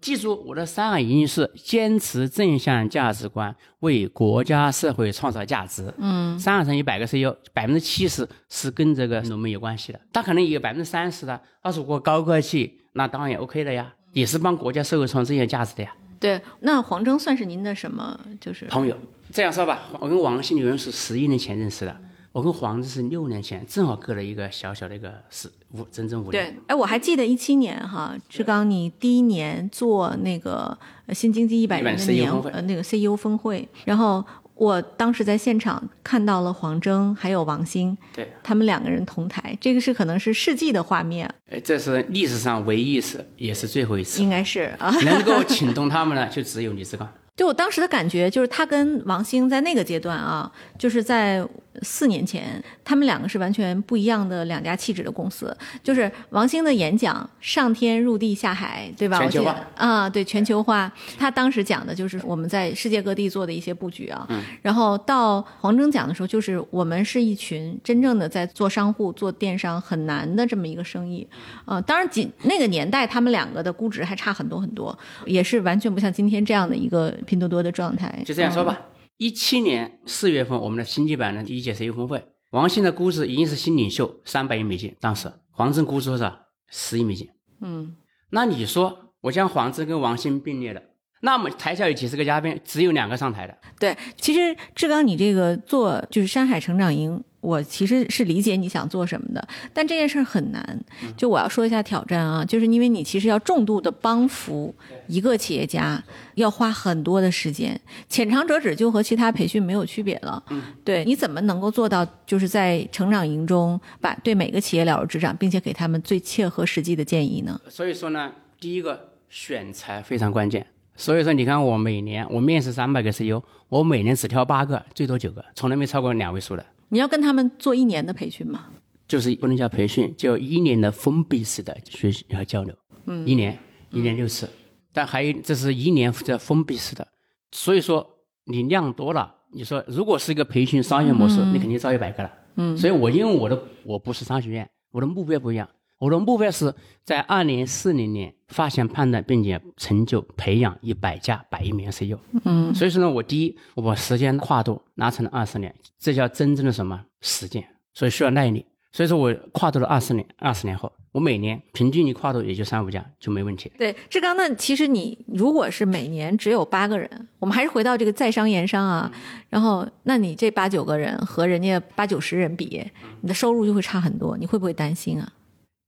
[0.00, 5.90] 记住，我的三个原因是坚持正向价值观，为国家社会创造价值。
[5.96, 15.96] 嗯三个乘一百个 CEO，百分之七十是跟这个农民有关系的，他可能也有百分之三十的，他如果高科技，那当然也 OK 的呀，也是帮国家社会创造正向价值的呀。
[16.24, 16.40] 对。
[16.60, 18.18] 那黄峥算是您的什么？
[18.40, 18.96] 就是朋友，
[19.30, 21.94] 这样说吧，我跟王鑫有人是十一年前认识的，
[22.32, 26.32] 我跟黄子是六年前，正好隔了一个小小的一个十五整整五年。
[26.32, 44.30] 对，哎，我还记得一七年哈，志刚，你第一年做那个呃新经济一百人的年会呃那个 CEO 峰会，然后我当时在现场看到了黄征还有王兴，对，他们两个人同台，这个是可能是世纪的画面，呃，这是历史上唯一一次，也是最后一次应。
[44.30, 44.94] 该是啊。
[45.04, 47.08] 能够请动他们呢，就只有李志刚。
[47.36, 51.44] 就我当时的感觉，就是他跟王兴在那个阶段啊，就是在
[51.82, 55.54] 四年前，他们两个是完全不一样的两家气质的公司。
[55.82, 59.18] 就是王兴的演讲上天入地下海，对吧？
[59.18, 60.92] 全球化我记得啊，对全球化。
[61.18, 64.26] 他当时讲的就是我们在世界各地做的一些布局啊。
[64.30, 71.26] 嗯然后到黄峥讲的时候，就是我们是一群真正的在做商户、做电商很难的这么一个生意。
[71.64, 78.22] 呃，当然仅那个年代他们两个的估值还差很多很多，也是完全不像今天这样的一个拼多多的状态。
[78.24, 78.80] 就这样说吧。
[79.16, 86.46] 一七年四月份，我们的新基版的第一届石油峰会，王兴的估值已经是新领袖三百亿美金，当时黄峥估值多少？
[86.68, 87.28] 十亿美金。
[87.60, 87.96] 嗯，
[88.30, 90.82] 那你说我将黄峥跟王兴并列了，
[91.20, 100.80] 那么台下有几十个嘉宾，只有两个上台的，对，其实志刚，你这个做就是山海成长营，我其实是理解你想做什么的，但这件事儿很难。
[101.14, 104.74] 就我要说一下挑战啊，就是因为你其实要重度的帮扶
[105.06, 106.02] 一个企业家，
[106.36, 107.78] 要花很多的时间，
[108.08, 110.42] 浅尝辄止就和其他培训没有区别了。
[110.82, 117.60] 对，你怎么能够做到就是在成长营中把对每个企业了如指掌，并且给他们最切合实际的建议呢？
[117.68, 120.66] 所以说呢，第一个选材非常关键。
[120.96, 126.64] 所以说，你看我每年我面试三百个 CEO，我每年只挑八个，最多九个，从来没超过两位数的。
[126.94, 128.66] 你要跟他们做一年的培训吗？
[129.08, 132.72] 就是不能叫培训，叫一年的封闭式的学习和交流，
[133.06, 133.58] 嗯，一年
[133.90, 134.48] 一年六次，
[134.92, 137.04] 但还有这是一年叫封闭式的，
[137.50, 138.08] 所以说
[138.44, 145.68] 你量多了，你说如果是一个培训商业模式，你肯定招一百个了，嗯，所以我因为我的我不是商学院，我的目标不一样，
[146.04, 158.66] 我的目标是在二零四零年发现、判断并且成就、培养一百家百亿美元 CEO，嗯，所以说呢，我第一我把时间跨度拉成了二十年，这叫真正的什么实践，所以需要耐力。
[158.92, 163.72] 所以说我跨度了二十年，二十年后，我每年平均你跨度也就三五家就没问题。
[163.78, 169.10] 对，志刚，那其实你如果是每年只有八个人，我们还是回到这个在商言商啊，
[169.48, 172.84] 然后那你这八九个人和人家八九十人比，
[173.22, 175.32] 你的收入就会差很多，你会不会担心啊？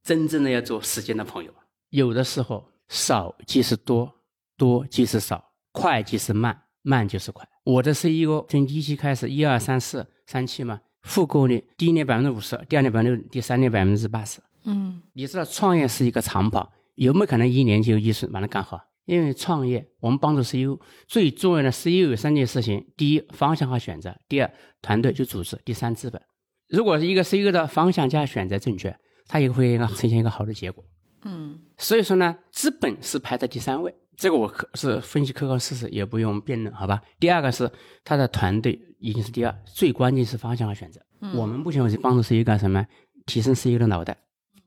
[0.07, 1.53] 真正的要做时间的朋友，
[1.91, 4.15] 有的时候少即是多，
[4.57, 7.45] 多即是少，快即是慢，慢就是快。
[7.65, 14.41] 我的 CEO 从一期开始，一二三四三期嘛，复购率第一年百分之五十，第二年百分之第三年百分之八十。
[14.63, 18.81] 嗯你知道创业是一个长跑，有没有可能一年就一次把它干好？
[19.07, 26.23] 因为创业，我们帮助 CEO 最重要的 CEO 有三件事情：第一，方向和选择；第二，团队就组织；第三，资本。
[26.69, 30.85] 如果是一个 CEO 的方向加选择正确，他也会一个呈现一个好的结果。
[31.23, 37.03] 嗯所以说呢，资本是排在第三位，这个我可是分析客观事实，也不用辩论，好吧？
[37.19, 37.71] 第二个是
[38.05, 41.01] 他的团队已经是第二，最关键是方向和选择。
[41.35, 42.87] 我们目前为止帮助 CEO 干什么？
[43.27, 44.17] 提升 CEO 的脑袋，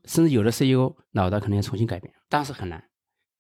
[0.04, 2.84] 甚至有的 CEO 脑袋可能要重新改变，但是很难。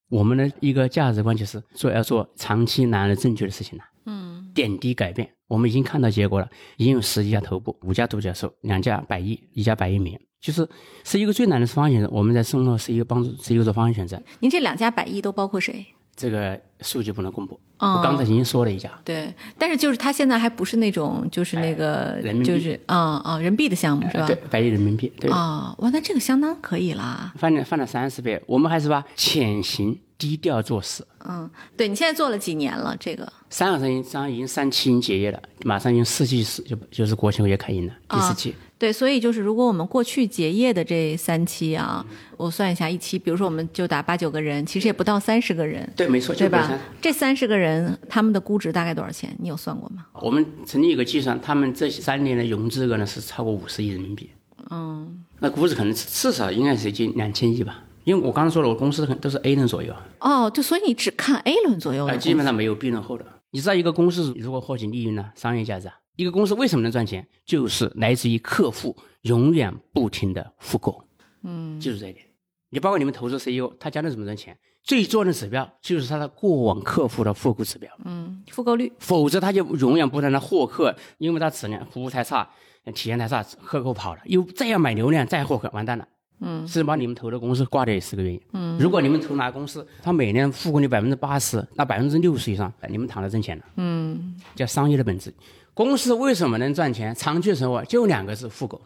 [0.10, 5.30] 我们的一个价值观就是做要做长期难而正确的事情呢，嗯点滴改变。
[5.48, 10.22] 我们已经看到结果了，已经有十几家头部，五家独角兽，两家百亿，一家百亿美元。
[10.40, 10.68] 就是
[11.04, 14.22] 是一个最难的方向选择，我们在生活是一个帮助是一个做方向选择。
[14.40, 15.86] 您这两家百亿都包括谁？
[16.16, 17.60] 这个数据不能公布。
[17.80, 27.32] 哦我刚才已经说了一下，对，但是就是他现在还不是那种就是那个哎人民币就是啊啊、人民币的项目是吧对？，百亿人民币，对，哦，哇，那这个相当可以啦。
[27.38, 28.42] 翻了翻了三十倍。
[28.46, 31.06] 我们还是吧，潜行低调做事。
[31.26, 32.96] 嗯，对你现在做了几年了？
[33.00, 38.54] 这个三二生商已经三期已经结业了，马上已经四季是就就是国庆节开营了，第四期。
[38.78, 42.06] 对，所以就是如果我们过去结业的这三期啊，
[42.38, 46.69] 我算一下，一期，比如说我们就打八九个人，其实也不到三十个人，对，没错，对吧
[47.02, 49.36] 这三十个人他们的估值大概多少钱？
[49.40, 50.06] 你有算过吗？
[50.22, 54.30] 我们曾经有个计算，他们这三年的融资额呢是超过五十亿人民币。
[54.70, 63.26] 嗯，那估值可能至少应该是近两千亿吧，因为我刚刚说了，我公司可能都是 A 轮左右，哦，就所以你只看 A 轮左右的呃，基本上没有 B 轮后的。
[63.52, 71.04] 你知道一个公司如果获取利润呢，商业价值啊，一个公司为什么能赚钱，就是来自于客户永远不停的复购。
[71.44, 72.26] 嗯，记住这一点。
[72.70, 74.56] 你包括你们投资 CEO，他将来怎么赚钱，
[74.90, 77.88] 最重要的指标就是他的过往客户的复购指标。
[78.06, 82.50] 嗯，复购率，否则他就永远不断的获客，因为他质量服务太差，
[82.96, 86.08] 体验太差，客户跑了，又再要买流量再获客，完蛋了。
[86.40, 88.42] 嗯，是把你们投的公司挂掉也是个原因。
[88.54, 93.64] 嗯，如果你们投哪个公司，他每年复购率百分之八十，那百分之六十以上，你们躺着挣钱了。
[93.76, 95.32] 嗯，叫商业的本质。
[95.76, 98.82] 公司为什么能赚钱、长期生活，就两个字：复购。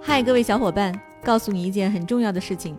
[0.00, 2.78] 嗨，各位小伙伴，告诉你一件很重要的事情：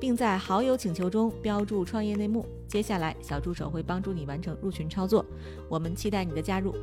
[0.00, 2.46] 并在好友请求中标注“创业内幕”。
[2.68, 5.24] 接下来，小助手会帮助你完成入群操作。
[5.68, 6.74] 我们期待你的加入。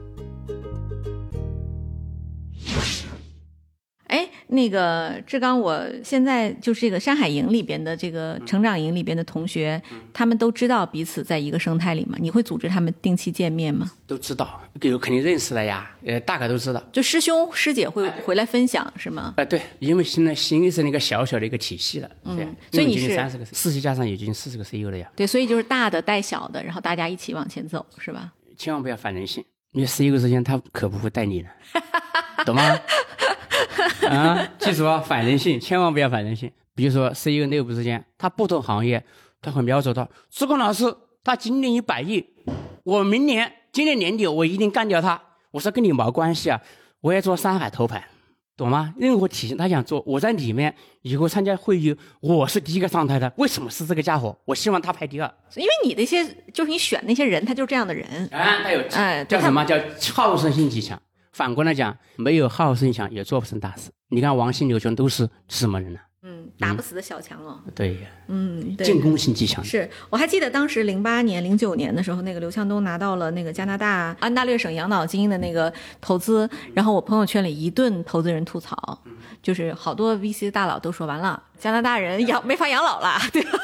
[4.54, 9.82] 那个志刚，我现在就是这个山海营里边的这个成长营里边的同学，
[10.14, 12.18] 他们都知道彼此在一个生态里吗？
[12.22, 13.92] 你会组织他们定期见面吗？
[14.06, 16.82] 都知道，有肯定认识的呀，呃，大概都知道。
[16.92, 19.34] 就师兄师姐会回来分享是吗？
[19.38, 28.32] 哎、对，因为现在形成了一个小小的一个体系了，对，嗯所以你是三十个，四期加上已经四十个 CEO 了呀，对，所以就是大的带小的，然后大家一起往前走，是吧？
[28.56, 31.50] 千万不要反人性，因为 CEO 之间他可不会带你的，
[32.46, 32.80] 懂吗？
[34.10, 36.52] 啊，记住啊，反人性，千万不要反人性。
[36.76, 39.04] 比如说 CEO 内部之间，他不同行业，
[39.42, 42.26] 他会瞄准到志光老师，他今年一百亿，
[42.84, 45.22] 我明年今年年底我一定干掉他。
[45.52, 46.60] 我说跟你毛关系啊，
[47.02, 48.06] 我也做山海头牌，
[48.58, 48.94] 懂吗？
[48.98, 53.32] 任何体系他想做，我在里面以后参加会议，我是第一个上台的。
[53.38, 54.36] 为什么是这个家伙？
[54.46, 55.34] 我希望他排第二。
[55.56, 58.06] 因为你那些就是你选那些人，他就是这样的人。
[58.32, 59.78] 啊，他有哎叫什么叫
[60.14, 61.00] 好胜心极强。
[61.34, 63.92] 反过来讲，没有好胜心强也做不成大事。
[64.10, 66.00] 你看王兴、刘琼都是什么人呢？
[66.46, 67.60] 嗯，打不死的小强哦。
[67.74, 68.86] 对呀，嗯，对。
[68.86, 69.64] 进攻性极强。
[69.64, 79.00] 是我还记得当时零八年、零九年的时候，那个刘强东拿到了那个加拿大安大略省养老金的那个投资，然后我朋友圈里一顿投资人吐槽，
[79.42, 83.60] 就是好多 VC 大佬都说完了，加拿大人养没法养老了， 对吧？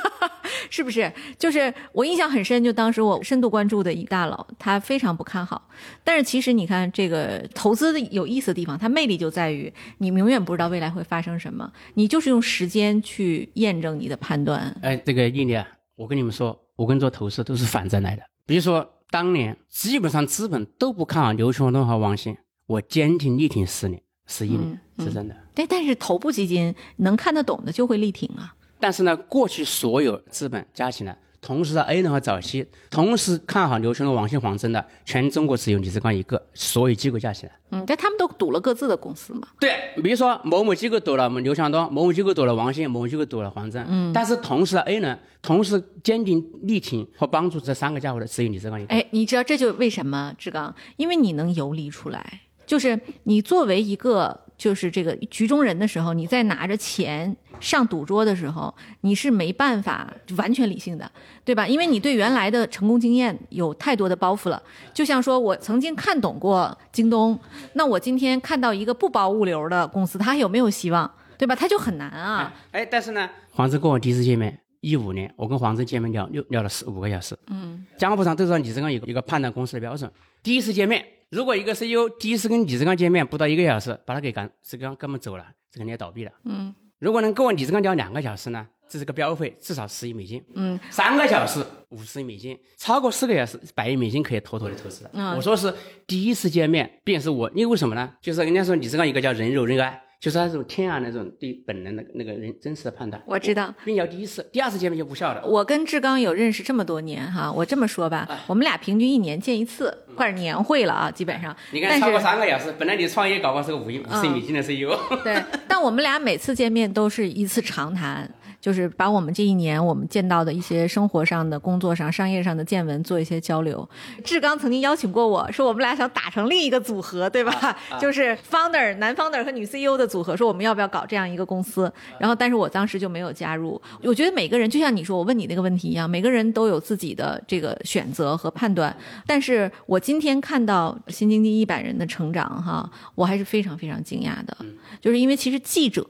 [0.72, 1.12] 是不是？
[1.38, 5.62] 就是我印象很深，就当时我深度关注的一大佬，他非常不看好。
[6.04, 14.73] 但是其实你看，这个投资的有意思的地方，它魅力就在于你永远不知道未来会发生什么，你就是用时间去验证你的判断。
[14.82, 18.23] 哎，这个毅力啊，我跟你们说，我跟做投资都是反着来的。
[18.45, 25.36] 比如说，当年基本上资本都不看好刘强东和王兴，我坚挺力挺十年、十一年，是真的。
[25.55, 28.55] 对，但是头部基金能看得懂的就会力挺啊。
[28.79, 37.54] 但是呢，过去所有资本加起来，同时在 A 轮和早期同时看好刘强东、王兴、黄峥的，全中国只有李志刚一个，所有机构加起来。
[37.71, 39.47] 嗯，但他们都赌了各自的公司嘛。
[39.60, 43.86] 对，比如说某某机构赌了刘强东，某某机构赌了王兴，某某机构赌了黄峥。
[43.88, 48.93] 嗯，但是同时 A 轮同时坚定力挺和帮助这三个家伙的只有李志刚一个。
[48.93, 50.73] 哎，你知道这就为什么志刚？
[50.97, 61.10] 因为你能游离出来，就是你作为一个就是这个局中人的时候，你在拿着钱上赌桌的时候，你是没办法完全理性的，
[61.45, 61.65] 对吧？
[61.65, 64.62] 因为你对原来的成功经验有太多的包袱了。
[64.93, 67.39] 就像说我曾经看懂过京东，
[67.74, 71.10] 那我今天看到一个不包物流的公司，它还有没有希望？
[71.38, 71.56] 对吧？
[71.56, 72.54] 它就很难啊。
[72.72, 77.33] 哎，但是呢，黄峥跟我第一次见面，一五年，我跟黄峥见面聊六聊了十五个小时。
[77.48, 80.12] 嗯，江湖上都知道你这个有一个判断公司的标准，
[80.44, 86.32] 第一次见面，如果一个 CEO 第一次跟李志刚见面不到一个小时，把他给赶，志刚根本走了，这肯定要倒闭了。
[86.46, 90.44] 嗯，如果能跟我李志刚聊两个小时呢，这是个标费，至少十亿美金。
[90.56, 95.12] 嗯，三个小时五十亿美金，超过四个小时百亿美金可以妥妥的投资了。
[95.13, 95.71] 嗯我说是
[96.08, 98.12] 第一次见面便是我，因为为什么呢？
[98.19, 103.74] 就是人家说李志刚一个叫人肉人爱，就是那种天然那种对本人的那个人真实的判断，我知道。
[103.86, 105.42] 并且要第一次，第二次见面就无效了。
[105.46, 111.56] 我跟志刚有认识这么多年哈，我这么说吧，我们俩平均一年见一次，快是年会了啊，基本上。
[111.72, 114.94] 你看超过三个小时，本来你创业搞不好是个五亿五十亿美金的 CEO。
[115.24, 118.30] 对，但我们俩每次见面都是一次长谈，
[118.62, 123.87] 就是把我们这一年我们见到的一些生活上的、工作上、商业上的见闻做一些交流。
[124.23, 127.77] 志刚曾经邀请过我说，我们俩想打成另一个组合，对吧？
[127.99, 131.91] 就是 founder 男 founder 和女 CEO 的组合，说我们要不要搞这样一个公司？
[132.19, 133.81] 然后，但是我当时就没有加入。
[134.03, 138.95] 我觉得每个人就像你说，我问你那个问题一样，每个人都有自己的这个选择和判断。
[139.25, 144.57] 但是我今天看到新经济一百人的成长，哈，我还是非常非常惊讶的，
[144.99, 146.05] 就是因为其实记者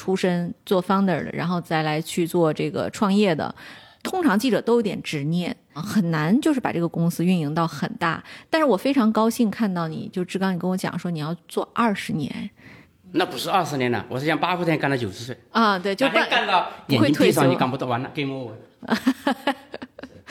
[0.00, 3.54] 出身做 founder 的，然后再来去做这个创业的。
[4.02, 8.24] 通常记者都有点执念，很难就是把这个公司运营到很大。
[8.48, 12.48] 但是我非常高兴看到你，就志刚，你跟我讲说你要做二十年
[13.12, 18.52] 那不是二十年了，我是讲八十年干到九十岁，啊，对，就干到不会退眼睛闭上，休你干不到完了，game over。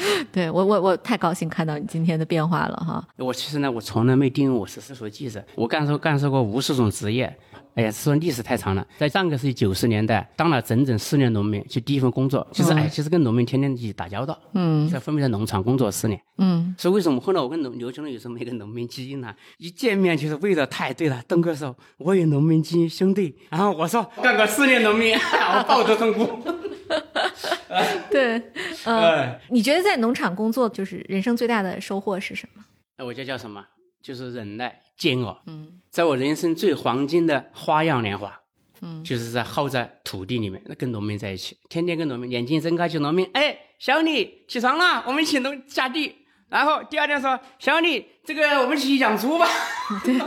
[0.32, 3.06] 对我我我太高兴看到你今天的变化了哈。
[3.18, 7.36] 我其实呢，我从来没定义我是世俗记者，我干受干受过无数种职业。
[7.76, 16.20] 哎呀，说历史太长了，在上个世纪九十年代当了整整四年农民，就第一份工作，其实、哎，其实跟农民天天一起打交道，嗯在分别在农场工作四年。
[16.40, 19.34] 嗯所以为什么后来我跟农刘兄弟有这么一个农民基因呢？
[19.60, 21.22] 一见面就是味道太对了。
[21.28, 26.28] 东哥说我有农民基因兄弟，然后我说干过四年农民， 我抱头痛哭。
[28.10, 28.42] 对，
[28.86, 32.64] 呃，哎，你觉得在农场工作就是人生最大的收获是什么？
[32.98, 33.66] 那我这叫什么？
[34.02, 35.42] 就是忍耐、煎熬。
[35.46, 38.40] 嗯在我人生最黄金的花样年华，
[38.82, 46.16] 嗯就是在耗在土地里面，那跟农民在一起，天天跟农民，眼睛一睁开就农民，哎，小李起床了，我们一起农下地。
[46.50, 49.48] 然后第二天说，小李，这个我们一起养猪吧。
[50.04, 50.20] 对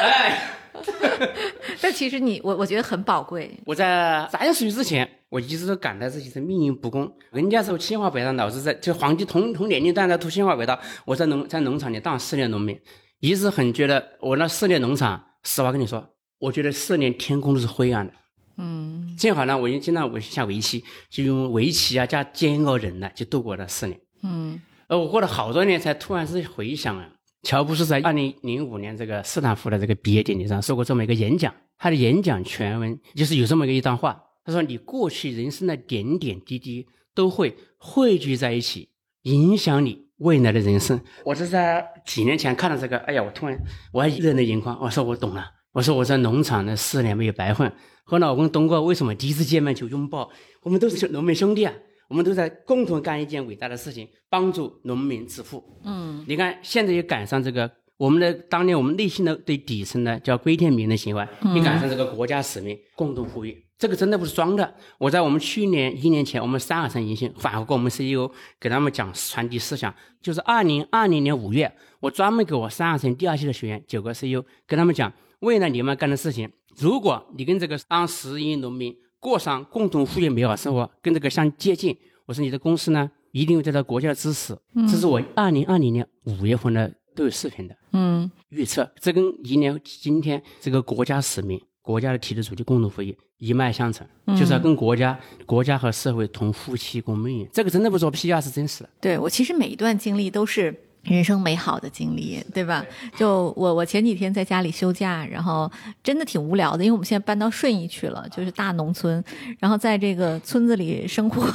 [0.00, 0.48] 哎，
[1.82, 3.50] 但其实你我我觉得很宝贵。
[3.66, 7.10] 我在三十岁之前，我一直都感到自己是命运不公。
[7.32, 12.78] 人家说清华北大老师在就黄金同同年龄段在读清华北大，我在农在农场里当了四年农民，
[13.20, 16.04] 一直很觉得我那四年农场，实话跟你说，
[16.38, 18.12] 我觉得四年天空都是灰暗的。
[18.56, 24.00] 嗯正好呢，我就经常我下围棋，就用围棋啊加煎熬忍耐，就度过了四年。
[24.22, 27.06] 嗯而我过了好多年，才突然是回想啊，
[27.42, 38.88] 乔布斯在二零零五年这个斯坦福的这个毕业典礼上说过这么一个演讲，他的演讲全文就是有这么一个一段话，他说：“你过去人生的点点滴滴都会汇聚在一起，
[39.24, 43.58] 影响你未来的人生。”我是在几年前看到这个，哎呀，我突然
[43.92, 47.70] 我还热泪盈眶，我说我懂了，我说我在农场的四年没有白混。
[48.04, 50.30] 后来我跟东哥为什么第一次见面就拥抱？
[50.62, 51.74] 我们都是农民兄弟啊，
[52.08, 55.62] 我们都在共同干一件伟大的事情，帮助农民致富。
[55.84, 63.64] 嗯你看，现在也赶上这个我们的当年我们内心的对底层的叫归天民的情怀，你赶上这个国家使命，共同富裕。
[63.76, 64.74] 这个真的不是装的。
[64.98, 68.30] 我在我们去年一年前，我们三二三银杏反复跟我们 CEO
[68.60, 69.92] 给他们讲传递思想，
[70.22, 81.96] 就是二零二零年五月，我专门给我三二三第二期的学员九个 CEO 跟他们讲，为了你们干的事情，如果你跟这个当十亿农民过上共同富裕美好生活，跟这个相接近，
[82.26, 84.56] 我说你的公司呢，一定会得到国家的支持。
[84.88, 97.48] 这是我二零二零年五月份的都有视频的嗯预测，这跟一年今天这个国家使命、国家的体制主题共同富裕一脉相承，就是要跟国家、国家和社会同呼吸共命运。
[97.52, 98.90] 这个真的不是我 PR 是真实的。
[99.00, 102.84] 对我其实每一段经历都是人生美好的经历，对吧？
[103.16, 105.70] 就我我前几天在家里休假，然后
[106.02, 109.22] 真的挺无聊的，因为我们现在搬到顺义去了，就是大农村，
[109.58, 111.46] 然后在这个村子里生活，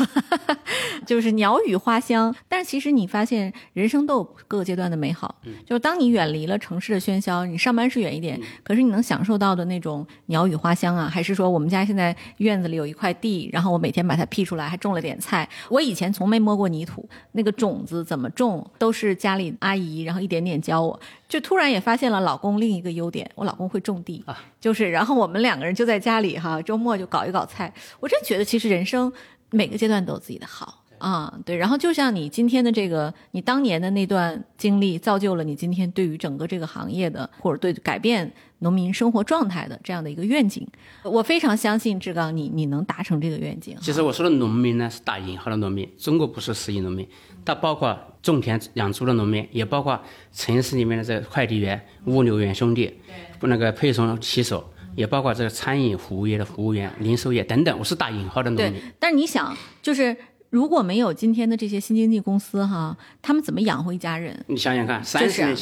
[1.05, 2.33] 就是鸟语花香。
[2.47, 5.35] 但是其实你发现人生都有各个阶段的美好，
[5.65, 15.47] 就是当你远离了城市的喧嚣，你上班是远一点，可是你能享受到的那种鸟语花香啊，还是说我们家现在院子里有一块地，然后我每天把它辟出来，还种了点菜。
[15.69, 20.99] 我以前从没摸过泥土，那个种子怎么种都是家里阿姨，然后一点点教我。
[21.27, 27.73] 就突然也发现了老公另一个优点，我老公会种地，啊就是然后我们两个人就在家里哈，周末就搞一搞菜。
[27.99, 29.11] 我真觉得其实人生
[29.49, 30.79] 每个阶段都有自己的好。
[30.99, 40.65] 啊，对，然后就像你今天的这个，你当年的那段经历，造就了你今天对于整个这个行业的，或者对改变农民生活状态的这样的一个愿景。
[41.03, 43.75] 我非常相信志刚，你你能达成这个愿景。
[43.81, 45.89] 其实我说的农民呢，是打引号的农民。
[45.97, 47.05] 中国不是十亿农民，
[47.45, 49.99] 它包括种田养猪的农民，也包括
[50.31, 52.93] 城市里面的这个快递员、物流员兄弟，
[53.39, 60.15] 不那个配送骑手，也包括这个餐饮服务业的服务员、零售业等等，我是打引号的农对民。，但是你想，就是
[60.49, 64.43] 如果没有今天的这些新经济公司哈，他们怎么养活一家人？
[64.47, 65.53] 你想想看，三就是啊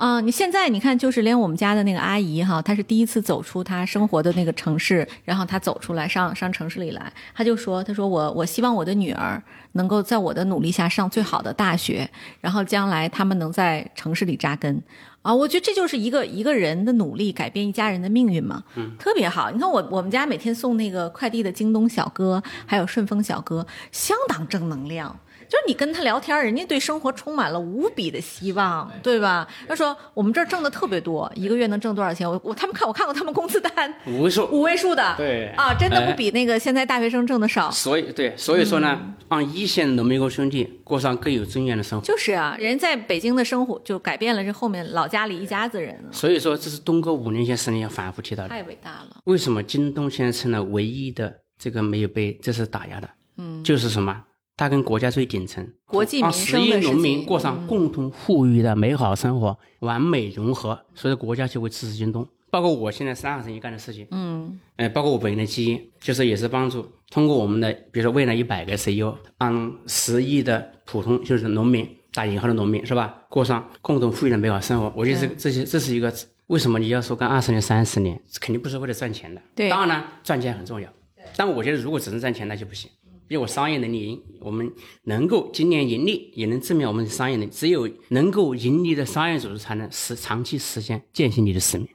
[0.00, 9.42] 啊、你现在你看，就是连我们家的那个阿姨哈，她是第一次走出她生活的那个城市，然后她走出来上上城市里来，她就说，她说我我希望我的女儿
[9.72, 12.08] 能够在我的努力下上最好的大学，
[12.40, 14.82] 然后将来他们能在城市里扎根。
[15.20, 19.50] 啊，我觉得这就是一个一个人的努力改变一家人的命运嘛，嗯，特别好。
[19.50, 25.14] 你看我我们家每天送那个快递的京东小哥，还有顺丰小哥，相当正能量。
[25.50, 29.48] 就是你跟他聊天，人家对生活充满了无比的希望，对吧？
[29.66, 32.30] 他说我们这儿挣的特别多，一个月能挣多少钱？
[32.30, 34.46] 我我他们看我看过他们工资单，五位数。
[34.46, 37.68] 五位数的，对啊，真的不哎比那个现在大学生挣的少。
[37.72, 42.06] 所以对，所以说呢，嗯让一线农民工兄弟过上更有尊严的生活。
[42.06, 48.50] 就是啊，人在北京的生活就改变了这后面老家里一家子人了，所以说，这是东哥五年前、十年前反复提到的。
[48.50, 49.16] 太伟大了。
[49.24, 53.10] 为什么京东现在成了唯一的这个没有被这次打压的？
[53.36, 54.24] 嗯，就是什么？
[54.60, 62.28] 它跟国家最顶层，国计让民生的事十亿农民过上共同富裕的美好生活，完美融合，所以国家就会支持京东。
[62.50, 74.92] 包括我现在三二生意干的事情，嗯，呃，包括我本人的基因，就是也是帮助通过我们的，比如说未来一百个 CEO，让十亿的普通就是农民打引号的农民是吧，过上共同富裕的美好生活。
[74.94, 76.12] 我觉得这这些这是一个
[76.48, 79.40] 为什么你要说干二十年、三十年，肯定不是为了赚钱的。
[79.54, 79.70] 对。
[79.70, 80.92] 当然呢，赚钱很重要，
[81.34, 82.90] 但我觉得如果只能赚钱那就不行。
[83.30, 84.68] 因为我商业能力赢，我们
[85.04, 87.50] 能够今年盈利，也能证明我们的商业能力。
[87.52, 91.86] 只有能够盈利的商业组织，才能实长期实现践行你的使命。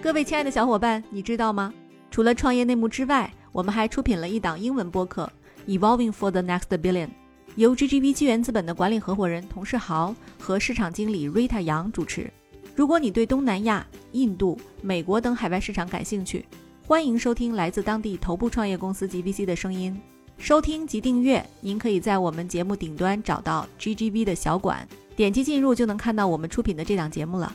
[0.00, 1.74] 各位亲爱的小伙伴，你知道吗？
[2.10, 5.30] 除了创业内幕之外，我们还出品了一档英文播客
[5.78, 7.08] 《Evolving for the Next Billion》，
[7.56, 12.32] 由 GGV 纪元资本的管理合伙人童世豪和市场经理 Rita 杨主持。
[12.74, 16.46] 如果你对东南亚、印度、美国等海外市场感兴趣，
[16.92, 19.98] 欢迎收听来自当地头部创业公司 GVC 的声音。
[20.36, 24.86] 收听及订阅，您可以在我们节目顶端找到 GGB 的小馆，
[25.16, 27.50] 点击进入就能看到我们出品的这档节目了。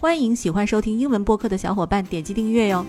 [0.00, 2.84] 欢迎喜欢收听英文播客的小伙伴点击订阅哟。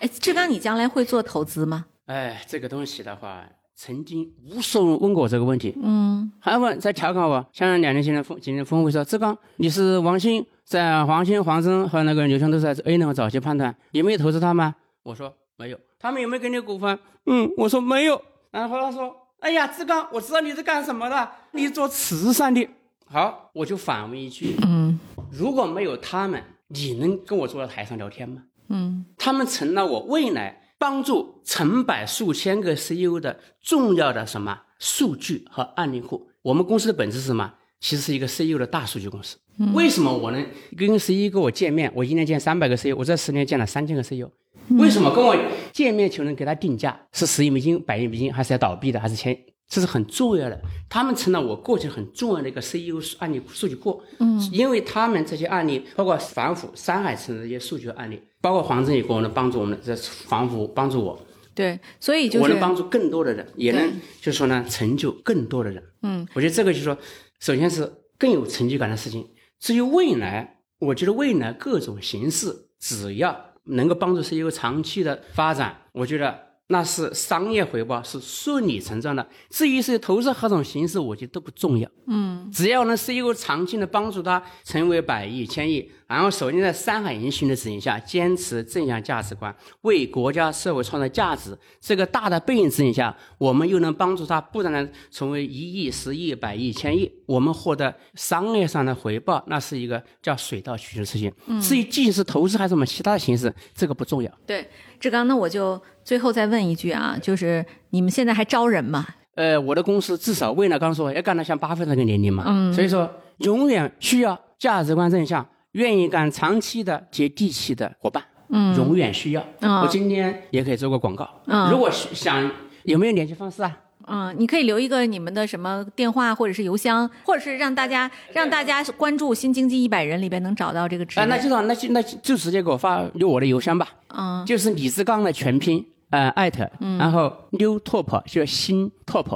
[0.00, 1.86] 哎，志刚，你将来会做投资吗？
[2.04, 7.46] 哎，这个东西的话，曾经无数人问过我这个问题，嗯，还问在调侃我。
[7.54, 14.74] 像两年前的峰，今年峰会说，志刚，你是王兴，在黄兴、黄峥和那个刘强都是在 A 轮早期判断，你没有投资他吗？
[15.04, 15.78] 我说没有。
[15.96, 16.98] 他们有没有给你股份？
[17.26, 18.20] 嗯，我说没有。
[18.50, 22.68] 然后他说，哎呀，志刚，我知道你是干什么的，你做慈善的。
[23.06, 24.98] 好，我就反问一句，嗯
[25.30, 28.42] 如果没有他们，你能跟我坐在台上聊天吗？
[28.68, 36.28] 嗯他们成了我未来帮助成百数千个 CEO 的重要的什么数据和案例库。
[36.42, 37.54] 我们公司的本质是什么？
[37.78, 39.38] 其实是一个 CEO 的大数据公司。
[39.74, 40.46] 为什么我能
[40.76, 41.90] 跟 CEO 跟我见面？
[41.94, 44.30] 我一年见三百个 CEO，我这十年见了三千个 CEO。
[44.70, 45.36] 为什么跟我
[45.72, 47.00] 见面就能给他定价？
[47.12, 49.36] 是十亿美金、百亿美金，还是要倒闭的，还是千？
[49.68, 50.60] 这是很重要的。
[50.88, 54.02] 他们成了我过去很重要的一个 CEO 案例数据库。
[54.18, 61.18] 嗯，因为他们这些案例，包括反腐、山海城的这些数据案例，包括黄正也给我能帮助我们这反腐，帮助我，
[61.54, 65.82] 对，所以就是我能帮助更多的人，也能就是说呢，成就更多的人。
[66.02, 66.96] 嗯，我觉得这个就是说，
[67.40, 69.26] 首先是更有成就感的事情。
[69.58, 76.38] 至于未来，我觉得未来各种形式，只要能够帮助 CEO 长期的发展，我觉得
[76.68, 79.26] 那是商业回报是顺理成章的。
[79.50, 81.88] 至于是投资何种形式，我觉得都不重要。
[82.06, 101.32] 嗯，只要能 CEO 长期的帮助他成为百亿、千亿，然后首先在山海银行的指引下，坚持正向价值观，为国家社会创造价值，这个大的背景指引下，我们又能帮助他不断的成为一亿、十亿、百亿、千亿，我们获得商业上的回报，那是一个叫水到渠成的事情。
[101.60, 104.30] 至于既是投资还是什么其他的形式，这个不重要。
[104.46, 104.68] 对
[105.00, 109.04] 志刚，那我就最后再问一句啊，就是你们现在还招人吗？
[109.34, 115.46] 呃，我的公司至少为了刚说要干到像巴菲特那个年龄嘛，嗯，所以说永远需要价值观正向、
[115.76, 119.46] 愿意干长期的、接地气的伙伴，嗯，永远需要。
[119.60, 119.80] 嗯。
[119.82, 121.70] 我今天也可以做个广告，嗯。
[121.70, 122.50] 如果是想
[122.84, 123.78] 有没有联系方式啊？
[124.08, 131.28] 嗯，你可以留一个你们的什么电话或者是邮箱，或者是让大家让大家关注新经济一百人里边能找到这个职啊，位。
[131.28, 134.46] 那就让那就那就直接给我发有我的邮箱吧，嗯。
[134.46, 138.88] 就是李志刚的全拼呃艾特，然后 new top 就是新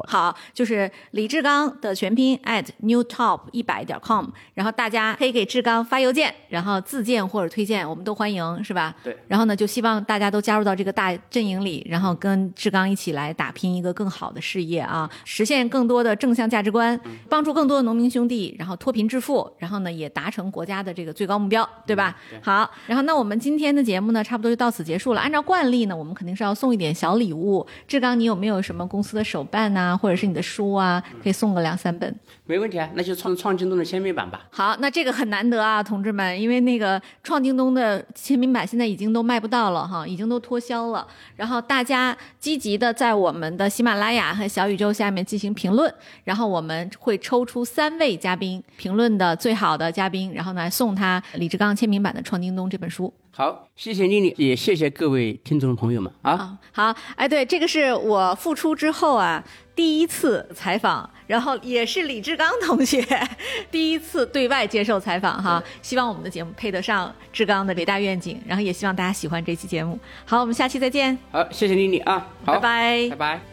[0.07, 8.95] 好，就是李志刚的全拼 at newtop 一百点 com，然后大家可以给志刚发邮件，然后自荐或者推荐，我们都欢迎，是吧？
[9.03, 9.17] 对。
[9.29, 22.17] 然后呢，就希望大家都加入到这个大阵营里，然后跟志刚一起来打拼一个更好的事业啊，实现更多的正向价值观，帮助更多的农民兄弟，然后脱贫致富，然后呢也达成国家的这个最高目标，对吧？
[22.43, 25.21] 好，然后那我们今天的节目呢，差不多就到此结束了。
[25.21, 27.67] 按照惯例呢，我们肯定是要送一点小礼物。
[27.87, 32.15] 志刚，你有没有什么公司的手办呐、或者是你的书啊，可以送个两三本？
[32.47, 34.43] 没问题啊，那就创创京东的签名版吧。
[34.51, 41.07] 好，那这个很难得啊，同志们，因为那个创京东的签名版现在已经都卖不到了哈，已经都脱销了。
[41.37, 45.93] 然后大家积极的在我们的喜马拉雅和小宇宙下面进行评论，
[46.25, 53.13] 然后我们会抽出三位嘉宾评论的最好的嘉宾，然后呢送他李志刚签名版的《创京东》这本书。
[53.41, 56.33] 好，谢谢丽丽，也谢谢各位听众朋友们啊。
[56.33, 59.43] 啊，好，哎，对，这个是我复出之后啊
[59.75, 63.03] 第一次采访，然后也是李志刚同学
[63.73, 65.63] 第一次对外接受采访哈。
[65.81, 69.99] 希望我们的节目配得上志刚的伟大愿景，然后也希望大家喜欢这期节目。
[70.27, 73.50] 好，我们下期再见，好，谢谢丽丽啊，好，拜拜拜拜。